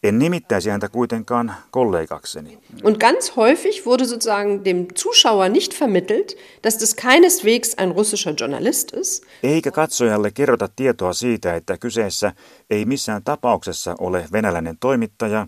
En 0.04 0.20
nimittäisi 0.20 0.70
häntä 0.70 0.90
kuitenkaan 0.90 1.56
kollegakseni. 1.72 2.60
Und 2.84 2.96
ganz 2.96 3.32
häufig 3.38 3.86
wurde 3.86 4.06
sozusagen 4.06 4.66
dem 4.66 4.88
Zuschauer 4.96 5.50
nicht 5.50 5.82
vermittelt, 5.82 6.38
dass 6.64 6.80
das 6.80 6.96
keineswegs 6.96 7.76
ein 7.82 7.96
russischer 7.96 8.34
Journalist 8.40 8.94
ist. 8.94 9.24
Eikä 9.44 9.72
katsojalle 9.72 10.32
kerrota 10.32 10.70
tietoa 10.76 11.14
siitä, 11.14 11.56
että 11.56 11.78
kyseessä 11.78 12.34
ei 12.70 12.86
missään 12.86 13.24
tapauksessa 13.24 13.96
ole 14.00 14.26
venäläinen 14.32 14.78
toimittaja, 14.80 15.48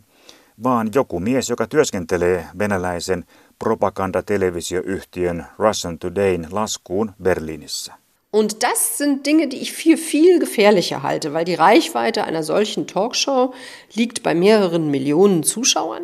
vaan 0.63 0.89
joku 0.95 1.19
mies, 1.19 1.49
joka 1.49 1.67
työskentelee 1.67 2.45
venäläisen 2.59 3.25
propagandatelevisioyhtiön 3.59 5.45
Russian 5.57 5.99
Todayn 5.99 6.47
laskuun 6.51 7.11
Berliinissä. 7.23 8.00
Und 8.33 8.63
das 8.63 8.97
sind 8.97 9.25
Dinge, 9.25 9.47
die 9.47 9.61
ich 9.61 9.73
viel, 9.73 9.97
viel 9.97 10.39
gefährlicher 10.39 11.03
halte, 11.03 11.33
weil 11.33 11.43
die 11.43 11.55
Reichweite 11.55 12.23
einer 12.23 12.43
solchen 12.43 12.87
Talkshow 12.87 13.53
liegt 13.93 14.23
bei 14.23 14.33
mehreren 14.33 14.89
Millionen 14.89 15.43
Zuschauern. 15.43 16.03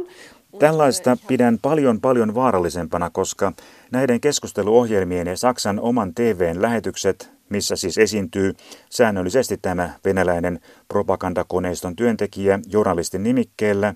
Tällaista 0.60 1.18
pidän 1.28 1.60
paljon 1.60 2.02
paljon 2.02 2.36
vaarallisempana, 2.36 3.10
koska 3.10 3.54
näiden 3.92 4.22
keskusteluohjelmien 4.22 5.28
ja 5.28 5.38
Saksan 5.38 5.80
oman 5.80 6.14
TVn 6.14 6.62
lähetykset, 6.62 7.30
missä 7.50 7.76
siis 7.76 7.98
esiintyy 7.98 8.54
säännöllisesti 8.90 9.58
tämä 9.58 9.90
venäläinen 10.06 10.60
propagandakoneiston 10.88 11.96
työntekijä 11.96 12.60
journalistin 12.68 13.24
nimikkeellä, 13.24 13.94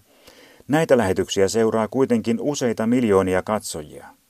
näitä 0.67 0.97
lähetyksiä 0.97 1.47
seuraa 1.47 1.87
kuitenkin 1.87 2.37
useita 2.41 2.87
miljoonia 2.87 3.41
katsojia. 3.41 4.20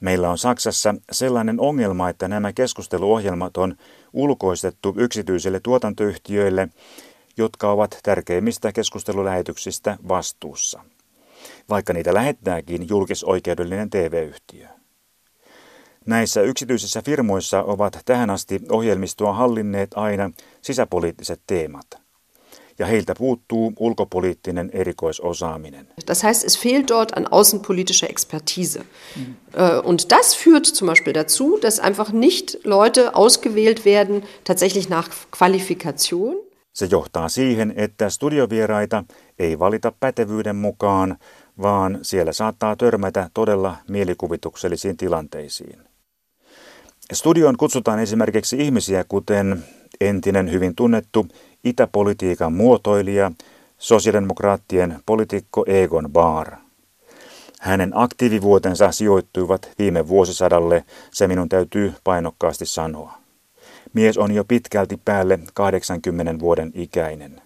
Meillä 0.00 0.30
on 0.30 0.38
Saksassa 0.38 0.94
sellainen 1.12 1.60
ongelma, 1.60 2.08
että 2.08 2.28
nämä 2.28 2.52
keskusteluohjelmat 2.52 3.56
on 3.56 3.76
ulkoistettu 4.12 4.94
yksityisille 4.96 5.60
tuotantoyhtiöille, 5.60 6.68
jotka 7.36 7.70
ovat 7.72 7.98
tärkeimmistä 8.02 8.72
keskustelulähetyksistä 8.72 9.96
vastuussa, 10.08 10.84
vaikka 11.68 11.92
niitä 11.92 12.14
lähettääkin 12.14 12.88
julkisoikeudellinen 12.88 13.90
TV-yhtiö. 13.90 14.68
Näissä 16.06 16.40
yksityisissä 16.40 17.02
firmoissa 17.02 17.62
ovat 17.62 17.98
tähän 18.04 18.30
asti 18.30 18.60
ohjelmistoa 18.68 19.32
hallinneet 19.32 19.90
aina 19.94 20.30
sisäpoliittiset 20.62 21.40
teemat– 21.46 21.86
ja 22.80 22.86
heiltä 22.86 23.14
puuttuu 23.14 23.72
ulkopoliittinen 23.78 24.70
erikoisosaaminen. 24.72 25.88
Das 26.06 26.22
heißt, 26.22 26.44
es 26.44 26.58
fehlt 26.58 26.88
dort 26.88 27.16
an 27.16 27.26
außenpolitischer 27.30 28.10
Expertise. 28.10 28.80
Mhm. 29.16 29.36
Und 29.84 30.10
das 30.10 30.36
führt 30.36 30.66
zum 30.66 30.86
Beispiel 30.88 31.12
dazu, 31.12 31.58
dass 31.62 31.80
einfach 31.80 32.12
nicht 32.12 32.56
Leute 32.64 33.14
ausgewählt 33.14 33.84
werden, 33.84 34.22
tatsächlich 34.44 34.88
nach 34.88 35.08
Qualifikation. 35.38 36.36
Se 36.72 36.86
johtaa 36.90 37.28
siihen, 37.28 37.72
että 37.76 38.10
studiovieraita 38.10 39.04
ei 39.38 39.58
valita 39.58 39.92
pätevyyden 40.00 40.56
mukaan, 40.56 41.18
vaan 41.62 41.98
siellä 42.02 42.32
saattaa 42.32 42.76
törmätä 42.76 43.30
todella 43.34 43.76
mielikuvituksellisiin 43.88 44.96
tilanteisiin. 44.96 45.78
Studioon 47.12 47.56
kutsutaan 47.56 47.98
esimerkiksi 47.98 48.56
ihmisiä, 48.56 49.04
kuten 49.08 49.64
entinen 50.00 50.50
hyvin 50.50 50.74
tunnettu 50.74 51.26
itäpolitiikan 51.64 52.52
muotoilija, 52.52 53.32
sosiaalidemokraattien 53.78 55.00
poliitikko 55.06 55.64
Egon 55.66 56.08
Baar. 56.12 56.56
Hänen 57.60 57.90
aktiivivuotensa 57.94 58.92
sijoittuivat 58.92 59.70
viime 59.78 60.08
vuosisadalle, 60.08 60.84
se 61.12 61.28
minun 61.28 61.48
täytyy 61.48 61.92
painokkaasti 62.04 62.66
sanoa. 62.66 63.12
Mies 63.92 64.18
on 64.18 64.34
jo 64.34 64.44
pitkälti 64.44 65.00
päälle 65.04 65.38
80 65.54 66.38
vuoden 66.38 66.72
ikäinen. 66.74 67.42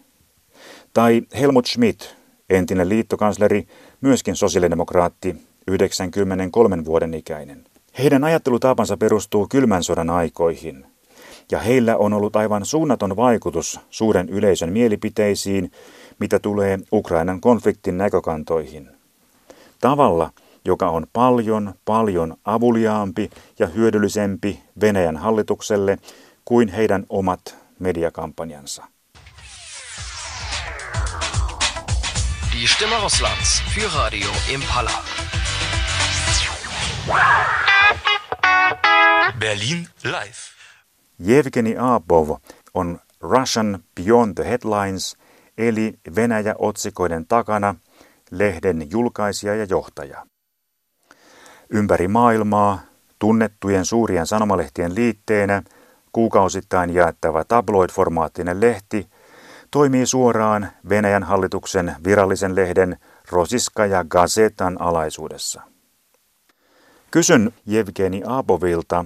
Tai 0.92 1.22
Helmut 1.40 1.66
Schmidt, 1.66 2.16
entinen 2.50 2.88
liittokansleri, 2.88 3.66
myöskin 4.00 4.36
sosiaalidemokraatti, 4.36 5.36
93 5.66 6.84
vuoden 6.84 7.14
ikäinen. 7.14 7.64
Heidän 7.98 8.24
ajattelutapansa 8.24 8.96
perustuu 8.96 9.46
kylmän 9.50 9.82
sodan 9.82 10.10
aikoihin– 10.10 10.86
ja 11.50 11.58
heillä 11.58 11.96
on 11.96 12.12
ollut 12.12 12.36
aivan 12.36 12.64
suunnaton 12.64 13.16
vaikutus 13.16 13.80
suuren 13.90 14.28
yleisön 14.28 14.72
mielipiteisiin, 14.72 15.70
mitä 16.18 16.38
tulee 16.38 16.78
Ukrainan 16.92 17.40
konfliktin 17.40 17.98
näkökantoihin. 17.98 18.90
Tavalla, 19.80 20.30
joka 20.64 20.90
on 20.90 21.06
paljon, 21.12 21.74
paljon 21.84 22.36
avuliaampi 22.44 23.30
ja 23.58 23.66
hyödyllisempi 23.66 24.62
Venäjän 24.80 25.16
hallitukselle 25.16 25.98
kuin 26.44 26.68
heidän 26.68 27.06
omat 27.08 27.56
mediakampanjansa. 27.78 28.84
Die 32.52 32.68
Stimme 32.68 32.96
Russlands 33.02 33.62
für 33.74 33.90
Radio 33.98 34.28
Impala. 34.48 35.04
Berlin 39.38 39.88
live. 40.04 40.53
Jevgeni 41.18 41.74
Abov 41.78 42.30
on 42.74 42.98
Russian 43.20 43.78
Beyond 43.94 44.34
the 44.34 44.44
Headlines, 44.44 45.16
eli 45.58 45.98
Venäjä-otsikoiden 46.16 47.26
takana, 47.26 47.74
lehden 48.30 48.90
julkaisija 48.90 49.54
ja 49.54 49.64
johtaja. 49.64 50.26
Ympäri 51.70 52.08
maailmaa, 52.08 52.80
tunnettujen 53.18 53.84
suurien 53.84 54.26
sanomalehtien 54.26 54.94
liitteenä, 54.94 55.62
kuukausittain 56.12 56.94
jaettava 56.94 57.44
tabloid-formaattinen 57.44 58.60
lehti 58.60 59.08
toimii 59.70 60.06
suoraan 60.06 60.68
Venäjän 60.88 61.22
hallituksen 61.22 61.96
virallisen 62.04 62.56
lehden 62.56 62.96
Rosiska 63.30 63.86
ja 63.86 64.04
Gazetan 64.04 64.80
alaisuudessa. 64.80 65.62
Kysyn 67.10 67.52
Jevgeni 67.66 68.22
Abovilta, 68.26 69.04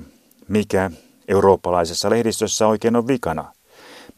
mikä 0.48 0.90
eurooppalaisessa 1.28 2.10
lehdistössä 2.10 2.66
oikein 2.66 2.96
on 2.96 3.06
vikana? 3.06 3.52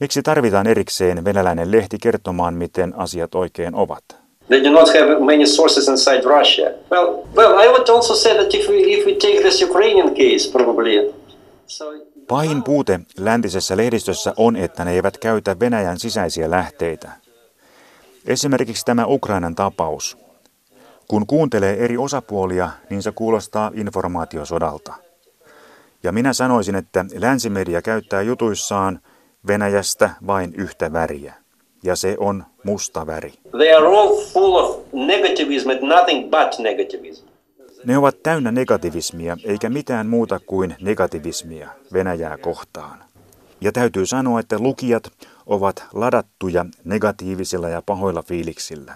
Miksi 0.01 0.23
tarvitaan 0.23 0.67
erikseen 0.67 1.25
venäläinen 1.25 1.73
lehti 1.73 1.99
kertomaan, 2.03 2.55
miten 2.55 2.95
asiat 2.97 3.35
oikein 3.35 3.75
ovat? 3.75 4.05
They 4.49 4.65
do 4.65 4.71
not 4.71 4.89
have 4.89 5.19
many 5.19 5.47
sources 5.47 5.89
inside 5.89 6.23
Russia. 6.25 6.71
Well, 6.91 7.07
well, 7.37 7.61
I 7.61 7.69
would 7.69 7.89
also 7.89 8.15
say 8.15 8.35
that 8.35 8.55
if 8.55 8.69
we, 8.69 8.77
if 8.77 9.07
we 9.07 9.13
take 9.13 9.41
this 9.43 9.63
Ukrainian 9.63 10.09
case, 10.09 10.51
probably. 10.53 11.15
So, 11.67 11.85
Pahin 12.29 12.63
puute 12.63 13.01
läntisessä 13.19 13.77
lehdistössä 13.77 14.35
on, 14.37 14.57
että 14.57 14.85
ne 14.85 14.93
eivät 14.93 15.19
käytä 15.19 15.61
Venäjän 15.61 15.99
sisäisiä 15.99 16.51
lähteitä. 16.51 17.11
Esimerkiksi 18.27 18.85
tämä 18.85 19.07
Ukrainan 19.07 19.55
tapaus. 19.55 20.19
Kun 21.09 21.27
kuuntelee 21.27 21.85
eri 21.85 21.97
osapuolia, 21.99 22.71
niin 22.91 23.03
se 23.03 23.13
kuulostaa 23.13 23.71
informaatiosodalta. 23.75 24.95
Ja 26.03 26.13
minä 26.13 26.33
sanoisin, 26.33 26.75
että 26.75 27.05
länsimedia 27.15 27.83
käyttää 27.83 28.23
jutuissaan 28.23 29.01
Venäjästä 29.47 30.11
vain 30.27 30.55
yhtä 30.55 30.93
väriä. 30.93 31.35
Ja 31.83 31.97
se 31.97 32.17
on 32.19 32.45
musta 32.65 33.07
väri. 33.07 33.33
They 33.51 33.73
are 33.73 33.87
all 33.87 34.25
full 34.33 34.57
of 34.57 34.77
negativism 34.93 35.71
and 35.71 35.83
nothing 35.83 36.31
but 36.31 36.59
negativism. 36.59 37.27
Ne 37.85 37.99
ovat 37.99 38.23
täynnä 38.23 38.53
negativismia, 38.53 39.37
eikä 39.45 39.71
mitään 39.71 40.07
muuta 40.07 40.41
kuin 40.47 40.77
negativismia 40.81 41.71
Venäjää 41.93 42.39
kohtaan. 42.39 43.05
Ja 43.61 43.73
täytyy 43.73 44.07
sanoa, 44.07 44.41
että 44.41 44.59
lukijat 44.59 45.13
ovat 45.47 45.87
ladattuja 45.93 46.67
negatiivisilla 46.85 47.69
ja 47.69 47.83
pahoilla 47.87 48.23
fiiliksillä. 48.23 48.95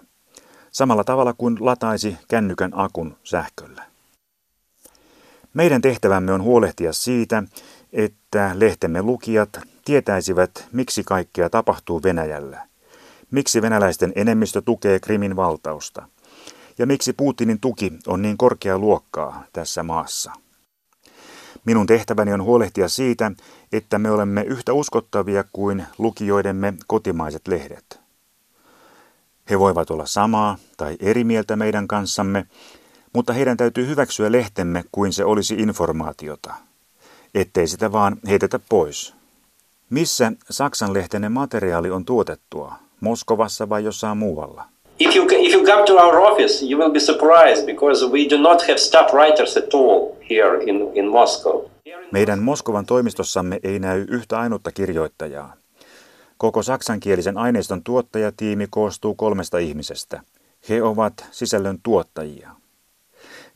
Samalla 0.71 1.05
tavalla 1.05 1.35
kuin 1.39 1.57
lataisi 1.61 2.17
kännykän 2.29 2.71
akun 2.75 3.17
sähköllä. 3.23 3.83
Meidän 5.55 5.83
tehtävämme 5.83 6.33
on 6.33 6.43
huolehtia 6.43 6.93
siitä, 6.93 7.43
että 7.93 8.53
lehtemme 8.55 9.03
lukijat 9.03 9.61
tietäisivät, 9.85 10.69
miksi 10.73 11.05
kaikkea 11.05 11.51
tapahtuu 11.51 12.03
Venäjällä. 12.03 12.67
Miksi 13.31 13.63
venäläisten 13.63 14.13
enemmistö 14.17 14.63
tukee 14.63 15.01
Krimin 15.01 15.37
valtausta. 15.37 16.09
Ja 16.79 16.87
miksi 16.87 17.13
Putinin 17.13 17.61
tuki 17.61 17.93
on 18.07 18.23
niin 18.23 18.37
korkea 18.37 18.79
luokkaa 18.79 19.45
tässä 19.53 19.83
maassa. 19.83 20.33
Minun 21.65 21.87
tehtäväni 21.87 22.33
on 22.33 22.43
huolehtia 22.43 22.89
siitä, 22.89 23.33
että 23.73 23.99
me 23.99 24.11
olemme 24.11 24.43
yhtä 24.43 24.73
uskottavia 24.73 25.45
kuin 25.53 25.85
lukijoidemme 25.99 26.75
kotimaiset 26.87 27.49
lehdet. 27.49 28.01
He 29.51 29.59
voivat 29.59 29.91
olla 29.91 30.07
samaa 30.07 30.59
tai 30.77 30.97
eri 31.01 31.25
mieltä 31.25 31.57
meidän 31.57 31.89
kanssamme, 31.89 32.47
mutta 33.15 33.33
heidän 33.33 33.57
täytyy 33.57 33.87
hyväksyä 33.87 34.33
lehtemme 34.33 34.85
kuin 34.93 35.13
se 35.13 35.25
olisi 35.25 35.55
informaatiota, 35.55 36.55
ettei 37.35 37.67
sitä 37.67 37.93
vaan 37.93 38.17
heitetä 38.29 38.61
pois. 38.69 39.15
Missä 39.91 40.33
Saksan 40.51 40.95
lehtenen 40.95 41.33
materiaali 41.33 41.91
on 41.91 42.05
tuotettua? 42.05 42.75
Moskovassa 43.01 43.69
vai 43.69 43.85
jossain 43.85 44.19
muualla? 44.19 44.65
If 44.99 45.17
you, 45.17 45.27
if 45.31 45.55
you 45.55 45.65
come 45.65 45.83
to 45.87 45.97
our 45.97 46.19
office, 46.19 46.67
you 46.67 46.81
will 46.81 46.93
be 46.93 47.01
surprised 47.01 47.67
because 47.67 48.07
we 48.07 48.27
do 48.31 48.39
not 48.39 48.63
have 48.63 48.79
staff 48.79 49.13
writers 49.13 49.57
at 49.57 49.75
all 49.75 50.13
here 50.31 50.65
in, 50.67 50.91
in 50.95 51.09
Moscow. 51.09 51.65
Meidän 52.13 52.39
Moskovan 52.43 52.87
toimistossamme 52.87 53.61
ei 53.63 53.79
näy 53.79 54.07
yhtä 54.09 54.39
ainutta 54.39 54.73
kirjoittajaa. 54.73 55.55
Koko 56.37 56.63
saksankielisen 56.63 57.39
aineiston 57.39 57.83
tuottajatiimi 57.83 58.67
koostuu 58.71 59.15
kolmesta 59.15 59.59
ihmisestä. 59.59 60.21
He 60.69 60.83
ovat 60.83 61.27
sisällön 61.31 61.79
tuottajia. 61.83 62.51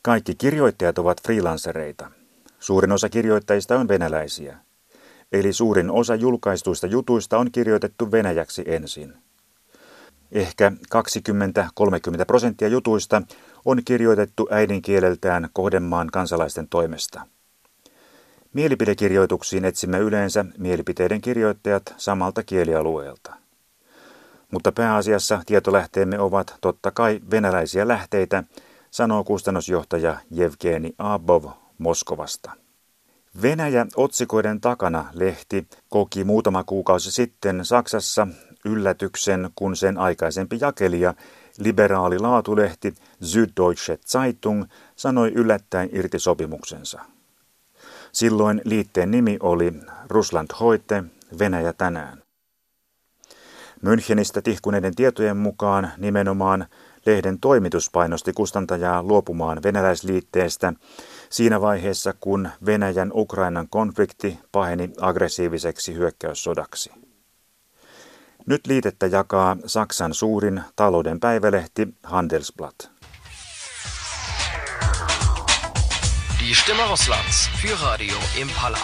Kaikki 0.09 0.35
kirjoittajat 0.35 0.99
ovat 0.99 1.23
freelancereita. 1.23 2.11
Suurin 2.59 2.93
osa 2.93 3.09
kirjoittajista 3.09 3.79
on 3.79 3.89
venäläisiä. 3.89 4.59
Eli 5.33 5.53
suurin 5.53 5.91
osa 5.91 6.15
julkaistuista 6.15 6.87
jutuista 6.87 7.39
on 7.39 7.53
kirjoitettu 7.53 8.13
venäjäksi 8.13 8.65
ensin. 8.67 9.15
Ehkä 10.33 10.73
20-30 10.95 12.25
prosenttia 12.27 12.69
jutuista 12.69 13.23
on 13.65 13.83
kirjoitettu 13.85 14.49
äidinkieleltään 14.51 15.49
kohdemaan 15.53 16.07
kansalaisten 16.13 16.69
toimesta. 16.69 17.27
Mielipidekirjoituksiin 18.53 19.65
etsimme 19.65 19.99
yleensä 19.99 20.45
mielipiteiden 20.59 21.21
kirjoittajat 21.21 21.95
samalta 21.97 22.43
kielialueelta. 22.43 23.35
Mutta 24.53 24.73
pääasiassa 24.73 25.43
tietolähteemme 25.47 26.19
ovat 26.19 26.57
totta 26.61 26.91
kai 26.91 27.21
venäläisiä 27.31 27.89
lähteitä, 27.89 28.45
sanoo 28.91 29.25
kustannusjohtaja 29.25 30.17
Jevgeni 30.31 30.95
Abov 30.99 31.45
Moskovasta. 31.79 32.51
Venäjä 33.43 33.87
otsikoiden 33.97 34.61
takana 34.61 35.05
lehti 35.13 35.69
koki 35.89 36.25
muutama 36.25 36.65
kuukausi 36.65 37.13
sitten 37.13 37.65
Saksassa 37.65 38.27
yllätyksen, 38.65 39.51
kun 39.55 39.77
sen 39.77 39.99
aikaisempi 39.99 40.59
jakelija, 40.61 41.15
liberaali 41.59 42.19
laatulehti 42.19 42.95
Süddeutsche 43.25 43.99
Zeitung, 44.07 44.65
sanoi 44.97 45.33
yllättäen 45.35 45.89
irti 45.93 46.19
sopimuksensa. 46.19 47.01
Silloin 48.13 48.61
liitteen 48.65 49.11
nimi 49.11 49.37
oli 49.41 49.73
Rusland 50.09 50.49
Hoite, 50.61 51.05
Venäjä 51.39 51.73
tänään. 51.73 52.23
Münchenistä 53.83 54.43
tihkuneiden 54.43 54.95
tietojen 54.95 55.37
mukaan 55.37 55.93
nimenomaan 55.97 56.67
lehden 57.07 57.41
toimitus 57.41 57.91
painosti 57.91 58.33
kustantajaa 58.33 59.03
luopumaan 59.03 59.63
venäläisliitteestä 59.63 60.73
siinä 61.31 61.61
vaiheessa, 61.61 62.15
kun 62.21 62.49
Venäjän 62.67 63.11
Ukrainan 63.15 63.69
konflikti 63.69 64.39
paheni 64.53 64.91
aggressiiviseksi 65.01 65.95
hyökkäyssodaksi. 65.95 66.91
Nyt 68.47 68.67
liitettä 68.67 69.07
jakaa 69.07 69.57
Saksan 69.67 70.15
suurin 70.15 70.63
talouden 70.77 71.21
päivälehti 71.21 71.89
Handelsblatt. 72.03 72.99
Die 76.41 76.55
Stimme 76.55 76.87
Russlands 76.91 77.51
für 77.63 77.77
Radio 77.83 78.17
Impala. 78.37 78.79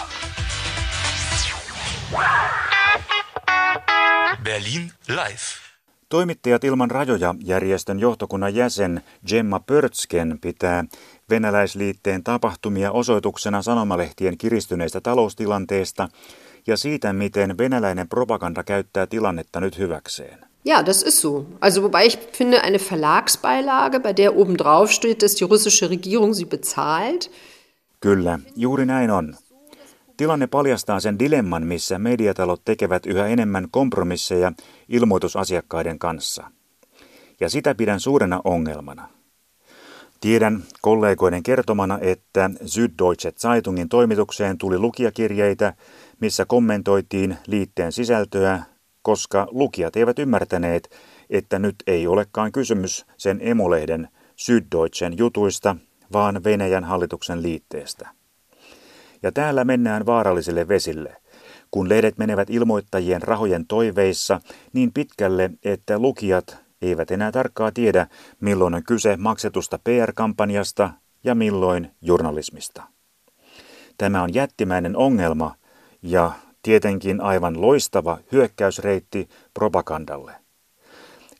Berlin 4.43 4.91
live. 5.07 5.64
Toimittajat 6.09 6.63
ilman 6.63 6.91
rajoja 6.91 7.35
järjestön 7.39 7.99
johtokunnan 7.99 8.55
jäsen 8.55 9.01
Gemma 9.27 9.59
Pörtsken 9.59 10.37
pitää 10.41 10.83
venäläisliitteen 11.29 12.23
tapahtumia 12.23 12.91
osoituksena 12.91 13.61
sanomalehtien 13.61 14.37
kiristyneestä 14.37 15.01
taloustilanteesta 15.01 16.07
ja 16.67 16.77
siitä, 16.77 17.13
miten 17.13 17.57
venäläinen 17.57 18.07
propaganda 18.07 18.63
käyttää 18.63 19.07
tilannetta 19.07 19.59
nyt 19.59 19.77
hyväkseen. 19.77 20.39
Ja, 20.65 20.85
das 20.85 21.03
ist 21.03 21.21
so. 21.21 21.45
Also 21.61 21.81
wobei 21.81 22.05
ich 22.05 22.17
finde, 22.33 22.61
eine 22.63 22.79
Verlagsbeilage, 22.79 23.99
bei 23.99 24.13
der 24.17 24.35
oben 24.35 24.57
drauf 24.57 24.91
steht, 24.91 25.21
dass 25.21 25.35
die 25.35 25.47
russische 25.47 25.89
Regierung 25.89 26.33
sie 26.33 26.45
bezahlt. 26.45 27.31
Kyllä, 27.99 28.39
juuri 28.55 28.85
näin 28.85 29.11
on. 29.11 29.35
Tilanne 30.17 30.47
paljastaa 30.47 30.99
sen 30.99 31.19
dilemman, 31.19 31.67
missä 31.67 31.99
mediatalot 31.99 32.61
tekevät 32.65 33.05
yhä 33.05 33.27
enemmän 33.27 33.67
kompromisseja 33.71 34.51
ilmoitusasiakkaiden 34.89 35.99
kanssa. 35.99 36.51
Ja 37.39 37.49
sitä 37.49 37.75
pidän 37.75 37.99
suurena 37.99 38.41
ongelmana. 38.43 39.09
Tiedän 40.21 40.63
kollegoiden 40.81 41.43
kertomana, 41.43 41.99
että 42.01 42.49
Süddeutsche 42.63 43.31
Zeitungin 43.39 43.89
toimitukseen 43.89 44.57
tuli 44.57 44.79
lukijakirjeitä, 44.79 45.73
missä 46.19 46.45
kommentoitiin 46.45 47.37
liitteen 47.47 47.91
sisältöä, 47.91 48.63
koska 49.01 49.47
lukijat 49.51 49.95
eivät 49.95 50.19
ymmärtäneet, 50.19 50.89
että 51.29 51.59
nyt 51.59 51.75
ei 51.87 52.07
olekaan 52.07 52.51
kysymys 52.51 53.05
sen 53.17 53.39
emolehden 53.41 54.07
Süddeutschen 54.35 55.17
jutuista, 55.17 55.75
vaan 56.13 56.43
Venäjän 56.43 56.83
hallituksen 56.83 57.43
liitteestä. 57.43 58.14
Ja 59.25 59.31
täällä 59.31 59.63
mennään 59.63 60.05
vaarallisille 60.05 60.67
vesille, 60.67 61.17
kun 61.71 61.89
lehdet 61.89 62.17
menevät 62.17 62.49
ilmoittajien 62.49 63.21
rahojen 63.21 63.67
toiveissa 63.67 64.41
niin 64.73 64.93
pitkälle, 64.93 65.51
että 65.63 65.99
lukijat 65.99 66.57
eivät 66.81 67.11
enää 67.11 67.31
tarkkaa 67.31 67.71
tiedä, 67.71 68.07
milloin 68.39 68.73
on 68.73 68.83
kyse 68.83 69.17
maksetusta 69.17 69.79
PR-kampanjasta 69.83 70.89
ja 71.23 71.35
milloin 71.35 71.91
journalismista. 72.01 72.83
Tämä 73.97 74.23
on 74.23 74.33
jättimäinen 74.33 74.97
ongelma 74.97 75.55
ja 76.01 76.31
tietenkin 76.61 77.21
aivan 77.21 77.61
loistava 77.61 78.17
hyökkäysreitti 78.31 79.29
propagandalle. 79.53 80.31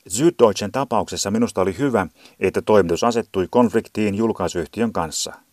Süddeutschen 0.08 0.72
tapauksessa 0.72 1.32
minusta 1.32 1.62
oli 1.62 1.78
hyvä, 1.78 2.08
että 2.40 2.62
toimitus 2.62 3.04
asettui 3.04 3.48
konfliktiin 3.50 4.16
julkaisuyhtiön 4.16 4.94
kanssa. 4.94 5.45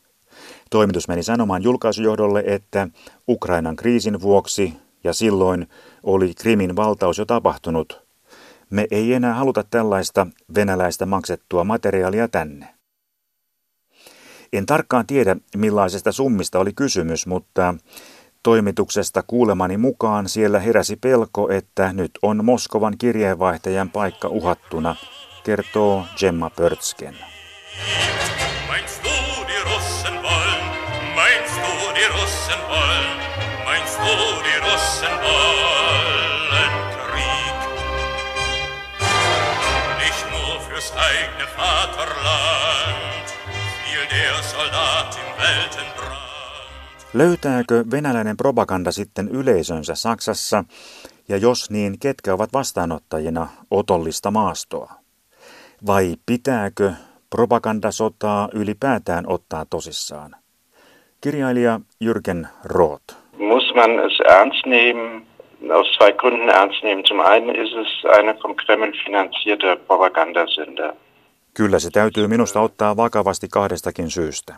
Toimitus 0.73 1.09
meni 1.09 1.23
sanomaan 1.23 1.63
julkaisujohdolle, 1.63 2.45
että 2.47 2.89
Ukrainan 3.29 3.77
kriisin 3.77 4.21
vuoksi 4.21 4.75
ja 5.05 5.13
silloin 5.13 5.69
oli 6.03 6.35
Krimin 6.35 6.77
valtaus 6.77 7.19
jo 7.19 7.25
tapahtunut. 7.25 8.03
Me 8.71 8.87
ei 8.91 9.15
enää 9.15 9.35
haluta 9.35 9.65
tällaista 9.71 10.27
venäläistä 10.55 11.07
maksettua 11.07 11.65
materiaalia 11.65 12.29
tänne. 12.29 12.69
En 14.53 14.67
tarkkaan 14.67 15.07
tiedä, 15.07 15.37
millaisesta 15.57 16.13
summista 16.13 16.59
oli 16.59 16.73
kysymys, 16.73 17.27
mutta 17.27 17.75
Toimituksesta 18.43 19.23
kuulemani 19.27 19.77
mukaan 19.77 20.29
siellä 20.29 20.59
heräsi 20.61 20.97
pelko, 20.97 21.51
että 21.51 21.93
nyt 21.93 22.11
on 22.23 22.45
Moskovan 22.45 22.99
kirjeenvaihtajan 22.99 23.91
paikka 23.91 24.29
uhattuna, 24.29 24.97
kertoo 25.45 26.05
Gemma 26.19 26.51
Pörtsken. 26.51 27.17
Löytääkö 47.15 47.85
venäläinen 47.91 48.37
propaganda 48.37 48.93
sitten 48.93 49.29
yleisönsä 49.29 49.95
Saksassa, 49.95 50.65
ja 51.29 51.37
jos 51.37 51.71
niin, 51.71 51.99
ketkä 51.99 52.35
ovat 52.35 52.53
vastaanottajina 52.53 53.49
otollista 53.71 54.31
maastoa? 54.31 54.93
Vai 55.87 56.17
pitääkö 56.27 56.93
propagandasotaa 57.31 58.49
ylipäätään 58.55 59.25
ottaa 59.27 59.65
tosissaan? 59.71 60.37
Kirjailija 61.21 61.81
Jürgen 62.05 62.47
Roth. 62.65 63.15
Muss 63.39 63.75
man 63.75 63.91
es 63.91 64.21
ernst 64.21 64.67
nehmen? 64.67 65.32
Aus 65.71 65.87
zwei 65.97 66.13
Gründen 66.13 66.49
ernst 66.49 66.83
nehmen. 66.83 67.05
Zum 67.05 67.21
einen 67.21 67.55
ist 67.55 67.75
es 67.75 68.05
eine 68.19 68.35
vom 68.43 68.57
Kreml 68.57 68.93
finanzierte 69.05 69.77
Propagandasünde. 69.77 70.97
Kyllä 71.55 71.79
se 71.79 71.91
täytyy 71.91 72.29
minusta 72.29 72.61
ottaa 72.61 72.97
vakavasti 72.97 73.49
kahdestakin 73.49 74.11
syystä. 74.11 74.55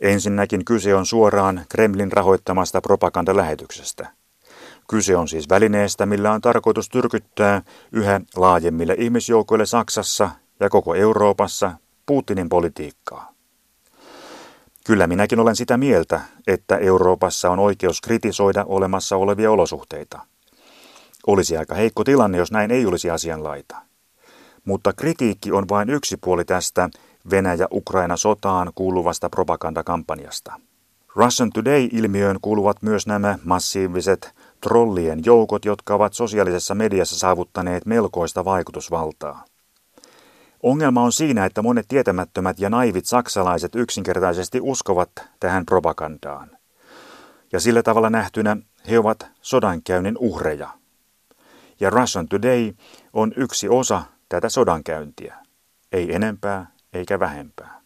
Ensinnäkin 0.00 0.64
kyse 0.64 0.94
on 0.94 1.06
suoraan 1.06 1.60
Kremlin 1.68 2.12
rahoittamasta 2.12 2.80
propagandalähetyksestä. 2.80 4.06
Kyse 4.90 5.16
on 5.16 5.28
siis 5.28 5.48
välineestä, 5.48 6.06
millä 6.06 6.32
on 6.32 6.40
tarkoitus 6.40 6.88
tyrkyttää 6.88 7.62
yhä 7.92 8.20
laajemmille 8.36 8.94
ihmisjoukoille 8.98 9.66
Saksassa 9.66 10.30
ja 10.60 10.68
koko 10.68 10.94
Euroopassa 10.94 11.72
Putinin 12.06 12.48
politiikkaa. 12.48 13.31
Kyllä 14.86 15.06
minäkin 15.06 15.40
olen 15.40 15.56
sitä 15.56 15.76
mieltä, 15.76 16.20
että 16.46 16.76
Euroopassa 16.76 17.50
on 17.50 17.58
oikeus 17.58 18.00
kritisoida 18.00 18.64
olemassa 18.64 19.16
olevia 19.16 19.50
olosuhteita. 19.50 20.20
Olisi 21.26 21.56
aika 21.56 21.74
heikko 21.74 22.04
tilanne, 22.04 22.38
jos 22.38 22.52
näin 22.52 22.70
ei 22.70 22.86
olisi 22.86 23.10
asianlaita. 23.10 23.76
Mutta 24.64 24.92
kritiikki 24.92 25.52
on 25.52 25.68
vain 25.68 25.90
yksi 25.90 26.16
puoli 26.16 26.44
tästä 26.44 26.88
Venäjä-Ukraina-sotaan 27.30 28.72
kuuluvasta 28.74 29.30
propagandakampanjasta. 29.30 30.60
Russian 31.14 31.50
Today-ilmiöön 31.50 32.38
kuuluvat 32.42 32.82
myös 32.82 33.06
nämä 33.06 33.38
massiiviset 33.44 34.34
trollien 34.60 35.20
joukot, 35.24 35.64
jotka 35.64 35.94
ovat 35.94 36.12
sosiaalisessa 36.12 36.74
mediassa 36.74 37.18
saavuttaneet 37.18 37.86
melkoista 37.86 38.44
vaikutusvaltaa. 38.44 39.44
Ongelma 40.62 41.02
on 41.02 41.12
siinä, 41.12 41.44
että 41.44 41.62
monet 41.62 41.88
tietämättömät 41.88 42.58
ja 42.58 42.70
naivit 42.70 43.06
saksalaiset 43.06 43.74
yksinkertaisesti 43.74 44.60
uskovat 44.62 45.10
tähän 45.40 45.66
propagandaan. 45.66 46.50
Ja 47.52 47.60
sillä 47.60 47.82
tavalla 47.82 48.10
nähtynä 48.10 48.56
he 48.90 48.98
ovat 48.98 49.26
sodankäynnin 49.40 50.18
uhreja. 50.18 50.68
Ja 51.80 51.90
Russian 51.90 52.28
Today 52.28 52.72
on 53.12 53.32
yksi 53.36 53.68
osa 53.68 54.02
tätä 54.28 54.48
sodankäyntiä. 54.48 55.36
Ei 55.92 56.14
enempää 56.14 56.66
eikä 56.92 57.20
vähempää. 57.20 57.80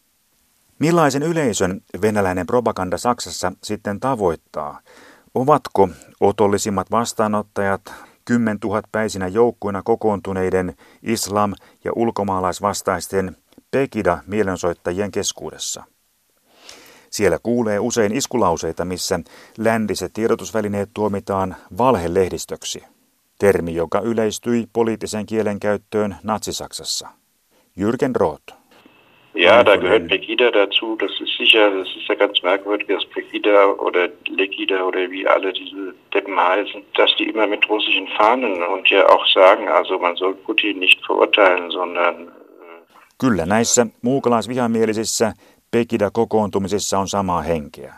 Millaisen 0.78 1.22
yleisön 1.22 1.80
venäläinen 2.02 2.46
propaganda 2.46 2.98
Saksassa 2.98 3.52
sitten 3.62 4.00
tavoittaa? 4.00 4.80
Ovatko 5.34 5.88
otollisimmat 6.20 6.90
vastaanottajat 6.90 7.94
kymmentuhatpäisinä 8.26 9.28
joukkuina 9.28 9.82
kokoontuneiden 9.82 10.74
islam- 11.02 11.54
ja 11.84 11.92
ulkomaalaisvastaisten 11.96 13.36
Pegida-mielensoittajien 13.70 15.10
keskuudessa? 15.10 15.84
Siellä 17.10 17.38
kuulee 17.42 17.78
usein 17.78 18.12
iskulauseita, 18.12 18.84
missä 18.84 19.20
ländiset 19.58 20.12
tiedotusvälineet 20.12 20.90
tuomitaan 20.94 21.56
valhelehdistöksi, 21.78 22.84
termi, 23.38 23.74
joka 23.74 24.00
yleistyi 24.00 24.68
poliittisen 24.72 25.26
kielen 25.26 25.60
käyttöön 25.60 26.16
Natsi-Saksassa. 26.22 27.08
Jürgen 27.76 28.14
Roth. 28.14 28.65
Ja, 29.36 29.62
da 29.62 29.76
gehört 29.76 30.08
Pegida 30.08 30.50
dazu. 30.50 30.96
Das 30.96 31.10
ist 31.20 31.36
sicher, 31.38 31.70
das 31.70 31.88
ist 31.88 32.08
ja 32.08 32.14
ganz 32.14 32.42
merkwürdig, 32.42 32.88
dass 32.88 33.04
Pegida 33.04 33.66
oder 33.66 34.08
Legida 34.28 34.82
oder 34.82 35.10
wie 35.10 35.26
alle 35.26 35.52
diese 35.52 35.94
Deppen 36.14 36.40
heißen, 36.40 36.82
dass 36.96 37.14
die 37.18 37.24
immer 37.24 37.46
mit 37.46 37.68
russischen 37.68 38.08
Fahnen 38.16 38.62
und 38.62 38.88
ja 38.90 39.06
auch 39.08 39.26
sagen, 39.34 39.68
also 39.68 39.98
man 39.98 40.16
soll 40.16 40.34
Putin 40.34 40.80
nicht 40.80 41.00
verurteilen, 41.06 41.70
sondern... 41.70 42.28
Äh, 42.28 42.86
Kyllä 43.18 43.46
näissä 43.46 43.86
muukalaisvihamielisissä 44.02 45.32
Pegida-kokoontumisissa 45.70 46.98
on 46.98 47.08
samaa 47.08 47.42
henkeä. 47.42 47.94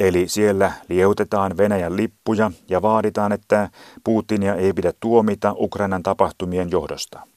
Eli 0.00 0.28
siellä 0.28 0.72
lieutetaan 0.88 1.56
Venäjän 1.56 1.96
lippuja 1.96 2.50
ja 2.68 2.82
vaaditaan, 2.82 3.32
että 3.32 3.68
Putinia 4.04 4.54
ei 4.54 4.72
pidä 4.72 4.92
tuomita 5.00 5.54
Ukrainan 5.56 6.02
tapahtumien 6.02 6.70
johdosta. 6.70 7.31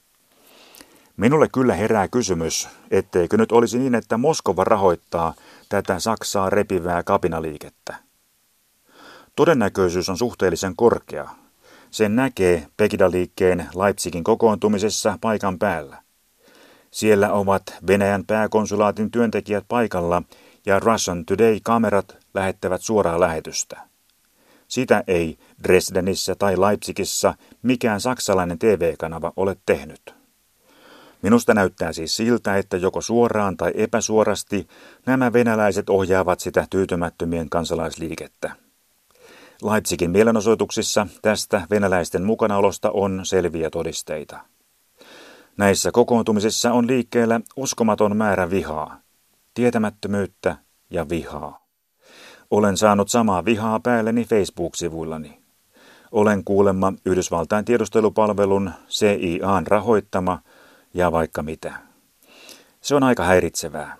Minulle 1.17 1.47
kyllä 1.53 1.73
herää 1.73 2.07
kysymys, 2.07 2.69
etteikö 2.91 3.37
nyt 3.37 3.51
olisi 3.51 3.79
niin, 3.79 3.95
että 3.95 4.17
Moskova 4.17 4.63
rahoittaa 4.63 5.33
tätä 5.69 5.99
Saksaa 5.99 6.49
repivää 6.49 7.03
kapinaliikettä. 7.03 7.95
Todennäköisyys 9.35 10.09
on 10.09 10.17
suhteellisen 10.17 10.75
korkea. 10.75 11.29
Sen 11.91 12.15
näkee 12.15 12.67
Pekida-liikkeen 12.77 13.65
Leipzigin 13.75 14.23
kokoontumisessa 14.23 15.17
paikan 15.21 15.59
päällä. 15.59 15.97
Siellä 16.91 17.31
ovat 17.31 17.63
Venäjän 17.87 18.25
pääkonsulaatin 18.25 19.11
työntekijät 19.11 19.65
paikalla 19.67 20.23
ja 20.65 20.79
Russian 20.79 21.25
Today-kamerat 21.25 22.17
lähettävät 22.33 22.81
suoraa 22.81 23.19
lähetystä. 23.19 23.79
Sitä 24.67 25.03
ei 25.07 25.37
Dresdenissä 25.63 26.35
tai 26.35 26.59
Leipzigissä 26.59 27.33
mikään 27.61 28.01
saksalainen 28.01 28.59
TV-kanava 28.59 29.33
ole 29.35 29.57
tehnyt. 29.65 30.24
Minusta 31.25 31.53
näyttää 31.53 31.93
siis 31.93 32.15
siltä, 32.15 32.57
että 32.57 32.77
joko 32.77 33.01
suoraan 33.01 33.57
tai 33.57 33.71
epäsuorasti 33.75 34.67
nämä 35.05 35.33
venäläiset 35.33 35.89
ohjaavat 35.89 36.39
sitä 36.39 36.67
tyytymättömien 36.69 37.49
kansalaisliikettä. 37.49 38.51
Leipzigin 39.63 40.11
mielenosoituksissa 40.11 41.07
tästä 41.21 41.61
venäläisten 41.69 42.23
mukanaolosta 42.23 42.91
on 42.91 43.21
selviä 43.23 43.69
todisteita. 43.69 44.39
Näissä 45.57 45.91
kokoontumisissa 45.91 46.71
on 46.71 46.87
liikkeellä 46.87 47.41
uskomaton 47.55 48.17
määrä 48.17 48.49
vihaa, 48.49 48.99
tietämättömyyttä 49.53 50.55
ja 50.89 51.09
vihaa. 51.09 51.65
Olen 52.51 52.77
saanut 52.77 53.09
samaa 53.09 53.45
vihaa 53.45 53.79
päälleni 53.79 54.25
Facebook-sivuillani. 54.25 55.41
Olen 56.11 56.43
kuulemma 56.43 56.93
Yhdysvaltain 57.05 57.65
tiedustelupalvelun 57.65 58.71
CIAn 58.89 59.67
rahoittama– 59.67 60.39
ja 60.95 61.11
vaikka 61.11 61.43
mitä. 61.43 61.73
Se 62.81 62.95
on 62.95 63.03
aika 63.03 63.23
häiritsevää. 63.23 63.97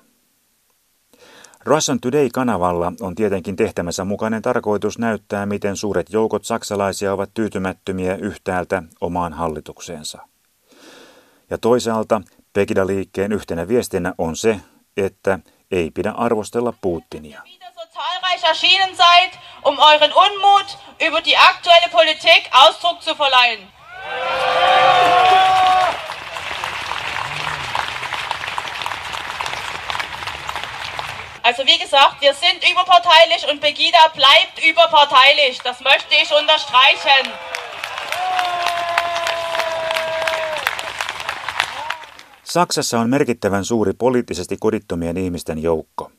Russian 1.63 1.99
Today-kanavalla 1.99 2.93
on 3.01 3.15
tietenkin 3.15 3.55
tehtämänsä 3.55 4.05
mukainen 4.05 4.41
tarkoitus 4.41 4.99
näyttää, 4.99 5.45
miten 5.45 5.77
suuret 5.77 6.09
joukot 6.09 6.45
saksalaisia 6.45 7.13
ovat 7.13 7.29
tyytymättömiä 7.33 8.15
yhtäältä 8.15 8.83
omaan 9.01 9.33
hallitukseensa. 9.33 10.27
Ja 11.49 11.57
toisaalta 11.57 12.21
Pegida-liikkeen 12.53 13.31
yhtenä 13.31 13.67
viestinä 13.67 14.13
on 14.17 14.35
se, 14.35 14.59
että 14.97 15.39
ei 15.71 15.91
pidä 15.91 16.11
arvostella 16.11 16.73
Putinia. 16.81 17.41
um 19.65 19.77
euren 19.79 20.13
Unmut 20.13 20.77
über 21.07 21.21
die 21.25 21.37
aktuelle 21.37 21.89
Politik 21.91 22.47
Ausdruck 22.51 23.01
zu 23.01 23.15
verleihen. 23.19 23.67
Also 31.45 31.63
wie 31.65 31.77
gesagt, 31.77 32.21
wir 32.21 32.33
sind 32.33 32.63
überparteilich 32.71 33.47
und 33.51 33.59
Pegida 33.61 34.07
bleibt 34.15 34.59
überparteilich. 34.69 35.61
Das 35.63 35.79
möchte 35.81 36.15
ich 36.15 36.31
unterstreichen. 36.41 37.31
Saksassa 42.43 42.99
on 42.99 43.09
merkittävän 43.09 43.65
suuri 43.65 43.93
poliittisesti 43.93 44.57
kodittomien 44.57 45.17
ihmisten 45.17 45.63
joukko. 45.63 46.11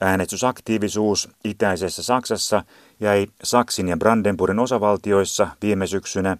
Äänestysaktiivisuus 0.00 1.28
itäisessä 1.44 2.02
Saksassa 2.02 2.62
jäi 3.00 3.26
Saksin 3.44 3.88
ja 3.88 3.96
Brandenburgin 3.96 4.58
osavaltioissa 4.58 5.48
viime 5.62 5.86
syksynä 5.86 6.36
47-48 6.36 6.38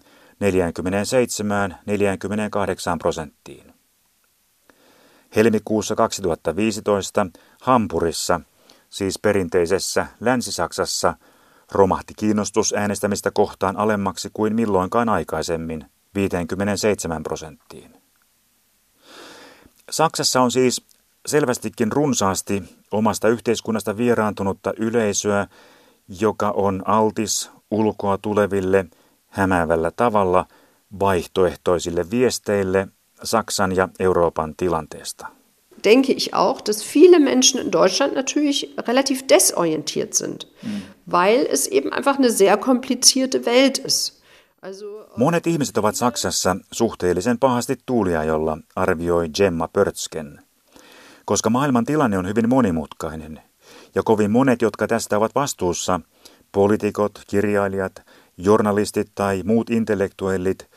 prosenttiin. 2.99 3.68
Helmikuussa 5.35 5.95
2015 5.95 7.27
Hampurissa, 7.61 8.41
siis 8.89 9.19
perinteisessä 9.19 10.07
Länsi-Saksassa, 10.19 11.13
Romahti 11.71 12.13
kiinnostus 12.13 12.73
äänestämistä 12.77 13.31
kohtaan 13.31 13.77
alemmaksi 13.77 14.29
kuin 14.33 14.55
milloinkaan 14.55 15.09
aikaisemmin, 15.09 15.85
57 16.15 17.23
prosenttiin. 17.23 17.93
Saksassa 19.91 20.41
on 20.41 20.51
siis 20.51 20.85
selvästikin 21.25 21.91
runsaasti 21.91 22.63
omasta 22.91 23.27
yhteiskunnasta 23.27 23.97
vieraantunutta 23.97 24.73
yleisöä, 24.77 25.47
joka 26.19 26.51
on 26.51 26.83
altis 26.85 27.51
ulkoa 27.71 28.17
tuleville 28.17 28.85
hämäävällä 29.27 29.91
tavalla 29.91 30.45
vaihtoehtoisille 30.99 32.09
viesteille 32.11 32.87
Saksan 33.23 33.75
ja 33.75 33.89
Euroopan 33.99 34.55
tilanteesta. 34.57 35.27
denke 35.83 36.11
ich 36.13 36.33
auch, 36.33 36.61
dass 36.61 36.83
viele 36.83 37.19
Menschen 37.19 37.59
in 37.59 37.71
Deutschland 37.71 38.13
natürlich 38.13 38.73
relativ 38.87 39.27
desorientiert 39.27 40.13
sind, 40.13 40.47
mm. 40.61 40.81
weil 41.05 41.47
es 41.51 41.67
eben 41.67 41.93
einfach 41.93 42.17
eine 42.17 42.29
sehr 42.29 42.57
komplizierte 42.57 43.45
Welt 43.45 43.77
ist. 43.77 44.21
Also, 44.61 44.85
Monet 45.15 45.47
ihmiset 45.47 45.77
ovat 45.77 45.95
Saksassa 45.95 46.55
suhteellisen 46.71 47.39
pahasti 47.39 47.77
tuuliajolla, 47.85 48.57
arvioi 48.75 49.29
Gemma 49.29 49.67
Pörtsken. 49.67 50.39
Koska 51.25 51.49
maailman 51.49 51.85
tilanne 51.85 52.17
on 52.17 52.27
hyvin 52.27 52.49
monimutkainen, 52.49 53.39
ja 53.95 54.03
kovin 54.03 54.31
monet, 54.31 54.61
jotka 54.61 54.87
tästä 54.87 55.17
ovat 55.17 55.35
vastuussa, 55.35 56.01
poliitikot, 56.51 57.23
kirjailijat, 57.27 58.01
journalistit 58.37 59.11
tai 59.15 59.41
muut 59.43 59.69
intellektuellit, 59.69 60.67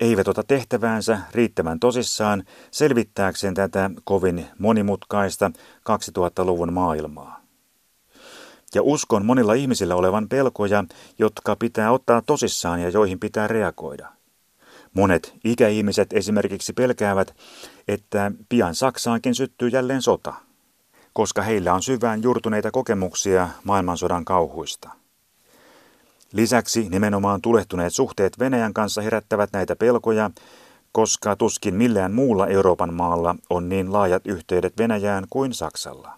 eivät 0.00 0.28
ota 0.28 0.42
tehtäväänsä 0.42 1.18
riittävän 1.32 1.80
tosissaan 1.80 2.44
selvittääkseen 2.70 3.54
tätä 3.54 3.90
kovin 4.04 4.46
monimutkaista 4.58 5.50
2000-luvun 5.90 6.72
maailmaa. 6.72 7.40
Ja 8.74 8.82
uskon 8.82 9.26
monilla 9.26 9.54
ihmisillä 9.54 9.96
olevan 9.96 10.28
pelkoja, 10.28 10.84
jotka 11.18 11.56
pitää 11.56 11.92
ottaa 11.92 12.22
tosissaan 12.22 12.82
ja 12.82 12.88
joihin 12.88 13.20
pitää 13.20 13.46
reagoida. 13.48 14.08
Monet 14.94 15.34
ikäihmiset 15.44 16.12
esimerkiksi 16.12 16.72
pelkäävät, 16.72 17.36
että 17.88 18.32
pian 18.48 18.74
Saksaankin 18.74 19.34
syttyy 19.34 19.68
jälleen 19.68 20.02
sota, 20.02 20.34
koska 21.12 21.42
heillä 21.42 21.74
on 21.74 21.82
syvään 21.82 22.22
juurtuneita 22.22 22.70
kokemuksia 22.70 23.48
maailmansodan 23.64 24.24
kauhuista. 24.24 24.99
Lisäksi 26.32 26.88
nimenomaan 26.88 27.42
tulehtuneet 27.42 27.94
suhteet 27.94 28.38
Venäjän 28.38 28.74
kanssa 28.74 29.02
herättävät 29.02 29.50
näitä 29.52 29.76
pelkoja, 29.76 30.30
koska 30.92 31.36
tuskin 31.36 31.74
millään 31.74 32.12
muulla 32.12 32.46
Euroopan 32.46 32.94
maalla 32.94 33.36
on 33.50 33.68
niin 33.68 33.92
laajat 33.92 34.26
yhteydet 34.26 34.78
Venäjään 34.78 35.24
kuin 35.30 35.54
Saksalla. 35.54 36.12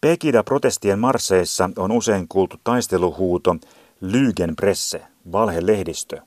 Pegida-protestien 0.00 0.98
marsseissa 0.98 1.70
on 1.76 1.92
usein 1.92 2.28
kuultu 2.28 2.56
taisteluhuuto 2.64 3.56
Lügenpresse, 4.00 5.00
valhelehdistö. 5.32 6.20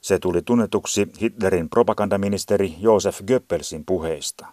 Se 0.00 0.18
tuli 0.18 0.42
tunnetuksi 0.42 1.08
Hitlerin 1.20 1.68
propagandaministeri 1.68 2.74
Josef 2.80 3.20
Goebbelsin 3.26 3.84
puheista. 3.86 4.46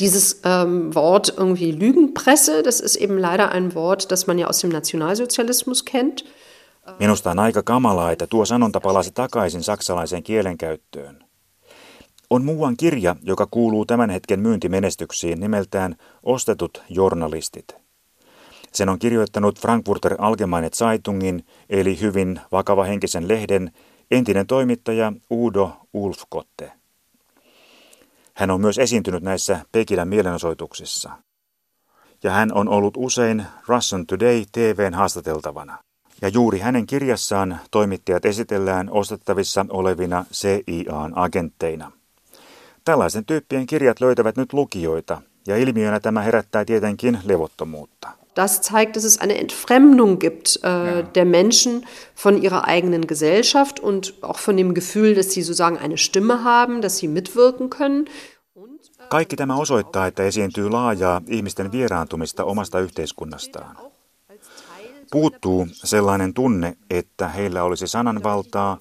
Dieses 0.00 0.40
ähm, 0.46 0.90
Wort 0.94 1.28
irgendwie 1.28 1.78
Lügenpresse, 1.78 2.62
das 2.64 2.80
ist 2.80 2.96
eben 2.96 3.22
leider 3.22 3.48
ein 3.52 3.74
Wort, 3.74 4.10
das 4.10 4.26
man 4.26 4.38
ja 4.38 4.46
aus 4.46 4.62
dem 4.62 4.70
Nationalsozialismus 4.70 5.82
kennt. 5.82 6.24
Minusta 6.98 7.30
on 7.30 7.38
aika 7.38 7.62
kamalaa, 7.62 8.10
että 8.12 8.26
tuo 8.26 8.44
sanonta 8.44 8.80
palasi 8.80 9.10
takaisin 9.12 9.62
saksalaiseen 9.62 10.22
kielenkäyttöön. 10.22 11.24
On 12.30 12.44
muuan 12.44 12.76
kirja, 12.76 13.16
joka 13.22 13.46
kuuluu 13.50 13.86
tämän 13.86 14.10
hetken 14.10 14.40
myyntimenestyksiin 14.40 15.40
nimeltään 15.40 15.96
Ostetut 16.22 16.82
journalistit. 16.88 17.76
Sen 18.72 18.88
on 18.88 18.98
kirjoittanut 18.98 19.60
Frankfurter 19.60 20.14
Allgemeine 20.18 20.70
Zeitungin, 20.70 21.46
eli 21.70 22.00
hyvin 22.00 22.40
vakava 22.52 22.84
henkisen 22.84 23.28
lehden, 23.28 23.72
entinen 24.10 24.46
toimittaja 24.46 25.12
Udo 25.30 25.76
Ulfkotte. 25.92 26.72
Hän 28.34 28.50
on 28.50 28.60
myös 28.60 28.78
esiintynyt 28.78 29.22
näissä 29.22 29.60
Pekilän 29.72 30.08
mielenosoituksissa. 30.08 31.10
Ja 32.22 32.30
hän 32.30 32.52
on 32.54 32.68
ollut 32.68 32.94
usein 32.96 33.46
Russian 33.66 34.06
Today 34.06 34.44
TVn 34.52 34.94
haastateltavana. 34.94 35.78
Ja 36.22 36.28
juuri 36.28 36.58
hänen 36.58 36.86
kirjassaan 36.86 37.58
toimittajat 37.70 38.24
esitellään 38.24 38.90
ostettavissa 38.90 39.66
olevina 39.68 40.24
CIAn 40.32 41.12
agentteina. 41.14 41.92
Tällaisen 42.84 43.24
tyyppien 43.24 43.66
kirjat 43.66 44.00
löytävät 44.00 44.36
nyt 44.36 44.52
lukijoita, 44.52 45.22
ja 45.46 45.56
ilmiönä 45.56 46.00
tämä 46.00 46.22
herättää 46.22 46.64
tietenkin 46.64 47.18
levottomuutta. 47.24 48.08
Das 48.36 48.60
zeigt, 48.60 48.94
dass 48.94 49.04
es 49.04 49.18
eine 49.20 49.34
Entfremdung 49.34 50.18
gibt 50.18 50.46
äh, 50.64 50.96
ja. 50.96 51.02
der 51.14 51.24
Menschen 51.24 51.84
von 52.24 52.42
ihrer 52.42 52.68
eigenen 52.68 53.06
Gesellschaft 53.06 53.80
und 53.80 54.14
auch 54.22 54.38
von 54.38 54.56
dem 54.56 54.72
Gefühl, 54.72 55.14
dass 55.14 55.32
sie 55.32 55.42
sozusagen 55.42 55.78
eine 55.78 55.96
Stimme 55.96 56.44
haben, 56.44 56.80
dass 56.80 56.98
sie 56.98 57.08
mitwirken 57.08 57.70
können. 57.70 58.06
Äh, 58.56 59.08
Kaikki 59.08 59.36
tämä 59.36 59.56
osoittaa, 59.56 60.06
että 60.06 60.22
esiintyy 60.22 60.70
laajaa 60.70 61.22
ihmisten 61.28 61.72
vieraantumista 61.72 62.44
omasta 62.44 62.80
yhteiskunnastaan. 62.80 63.89
Puuttuu 65.10 65.66
sellainen 65.72 66.34
tunne, 66.34 66.76
että 66.90 67.28
heillä 67.28 67.62
olisi 67.62 67.86
sananvaltaa 67.86 68.78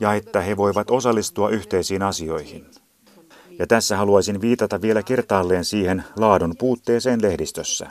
ja 0.00 0.14
että 0.14 0.40
he 0.40 0.56
voivat 0.56 0.90
osallistua 0.90 1.50
yhteisiin 1.50 2.02
asioihin. 2.02 2.66
Ja 3.58 3.66
tässä 3.66 3.96
haluaisin 3.96 4.40
viitata 4.40 4.82
vielä 4.82 5.02
kertaalleen 5.02 5.64
siihen 5.64 6.04
laadun 6.16 6.54
puutteeseen 6.58 7.22
lehdistössä. 7.22 7.90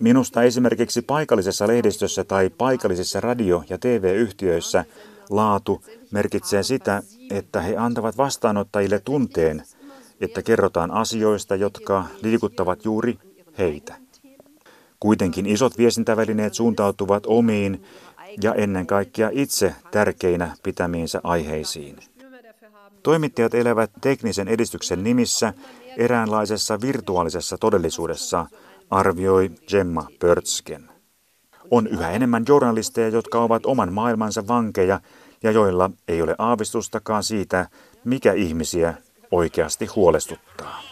Minusta 0.00 0.42
esimerkiksi 0.42 1.02
paikallisessa 1.02 1.66
lehdistössä 1.66 2.24
tai 2.24 2.50
paikallisissa 2.58 3.20
radio- 3.20 3.64
ja 3.68 3.78
TV-yhtiöissä 3.78 4.84
laatu 5.30 5.84
merkitsee 6.10 6.62
sitä, 6.62 7.02
että 7.30 7.60
he 7.60 7.76
antavat 7.76 8.16
vastaanottajille 8.16 9.00
tunteen, 9.00 9.62
että 10.20 10.42
kerrotaan 10.42 10.90
asioista, 10.90 11.56
jotka 11.56 12.04
liikuttavat 12.22 12.84
juuri 12.84 13.18
heitä. 13.58 13.94
Kuitenkin 15.00 15.46
isot 15.46 15.78
viestintävälineet 15.78 16.54
suuntautuvat 16.54 17.26
omiin 17.26 17.84
ja 18.42 18.54
ennen 18.54 18.86
kaikkea 18.86 19.30
itse 19.32 19.74
tärkeinä 19.90 20.56
pitämiinsä 20.62 21.20
aiheisiin. 21.24 21.96
Toimittajat 23.02 23.54
elävät 23.54 23.90
teknisen 24.00 24.48
edistyksen 24.48 25.04
nimissä 25.04 25.52
eräänlaisessa 25.96 26.80
virtuaalisessa 26.80 27.58
todellisuudessa, 27.58 28.46
arvioi 28.90 29.50
Gemma 29.68 30.06
Pörtsken. 30.18 30.90
On 31.70 31.86
yhä 31.86 32.10
enemmän 32.10 32.44
journalisteja, 32.48 33.08
jotka 33.08 33.40
ovat 33.40 33.66
oman 33.66 33.92
maailmansa 33.92 34.46
vankeja 34.48 35.00
ja 35.42 35.50
joilla 35.50 35.90
ei 36.08 36.22
ole 36.22 36.34
aavistustakaan 36.38 37.22
siitä, 37.22 37.68
mikä 38.04 38.32
ihmisiä 38.32 38.94
oikeasti 39.30 39.86
huolestuttaa. 39.86 40.89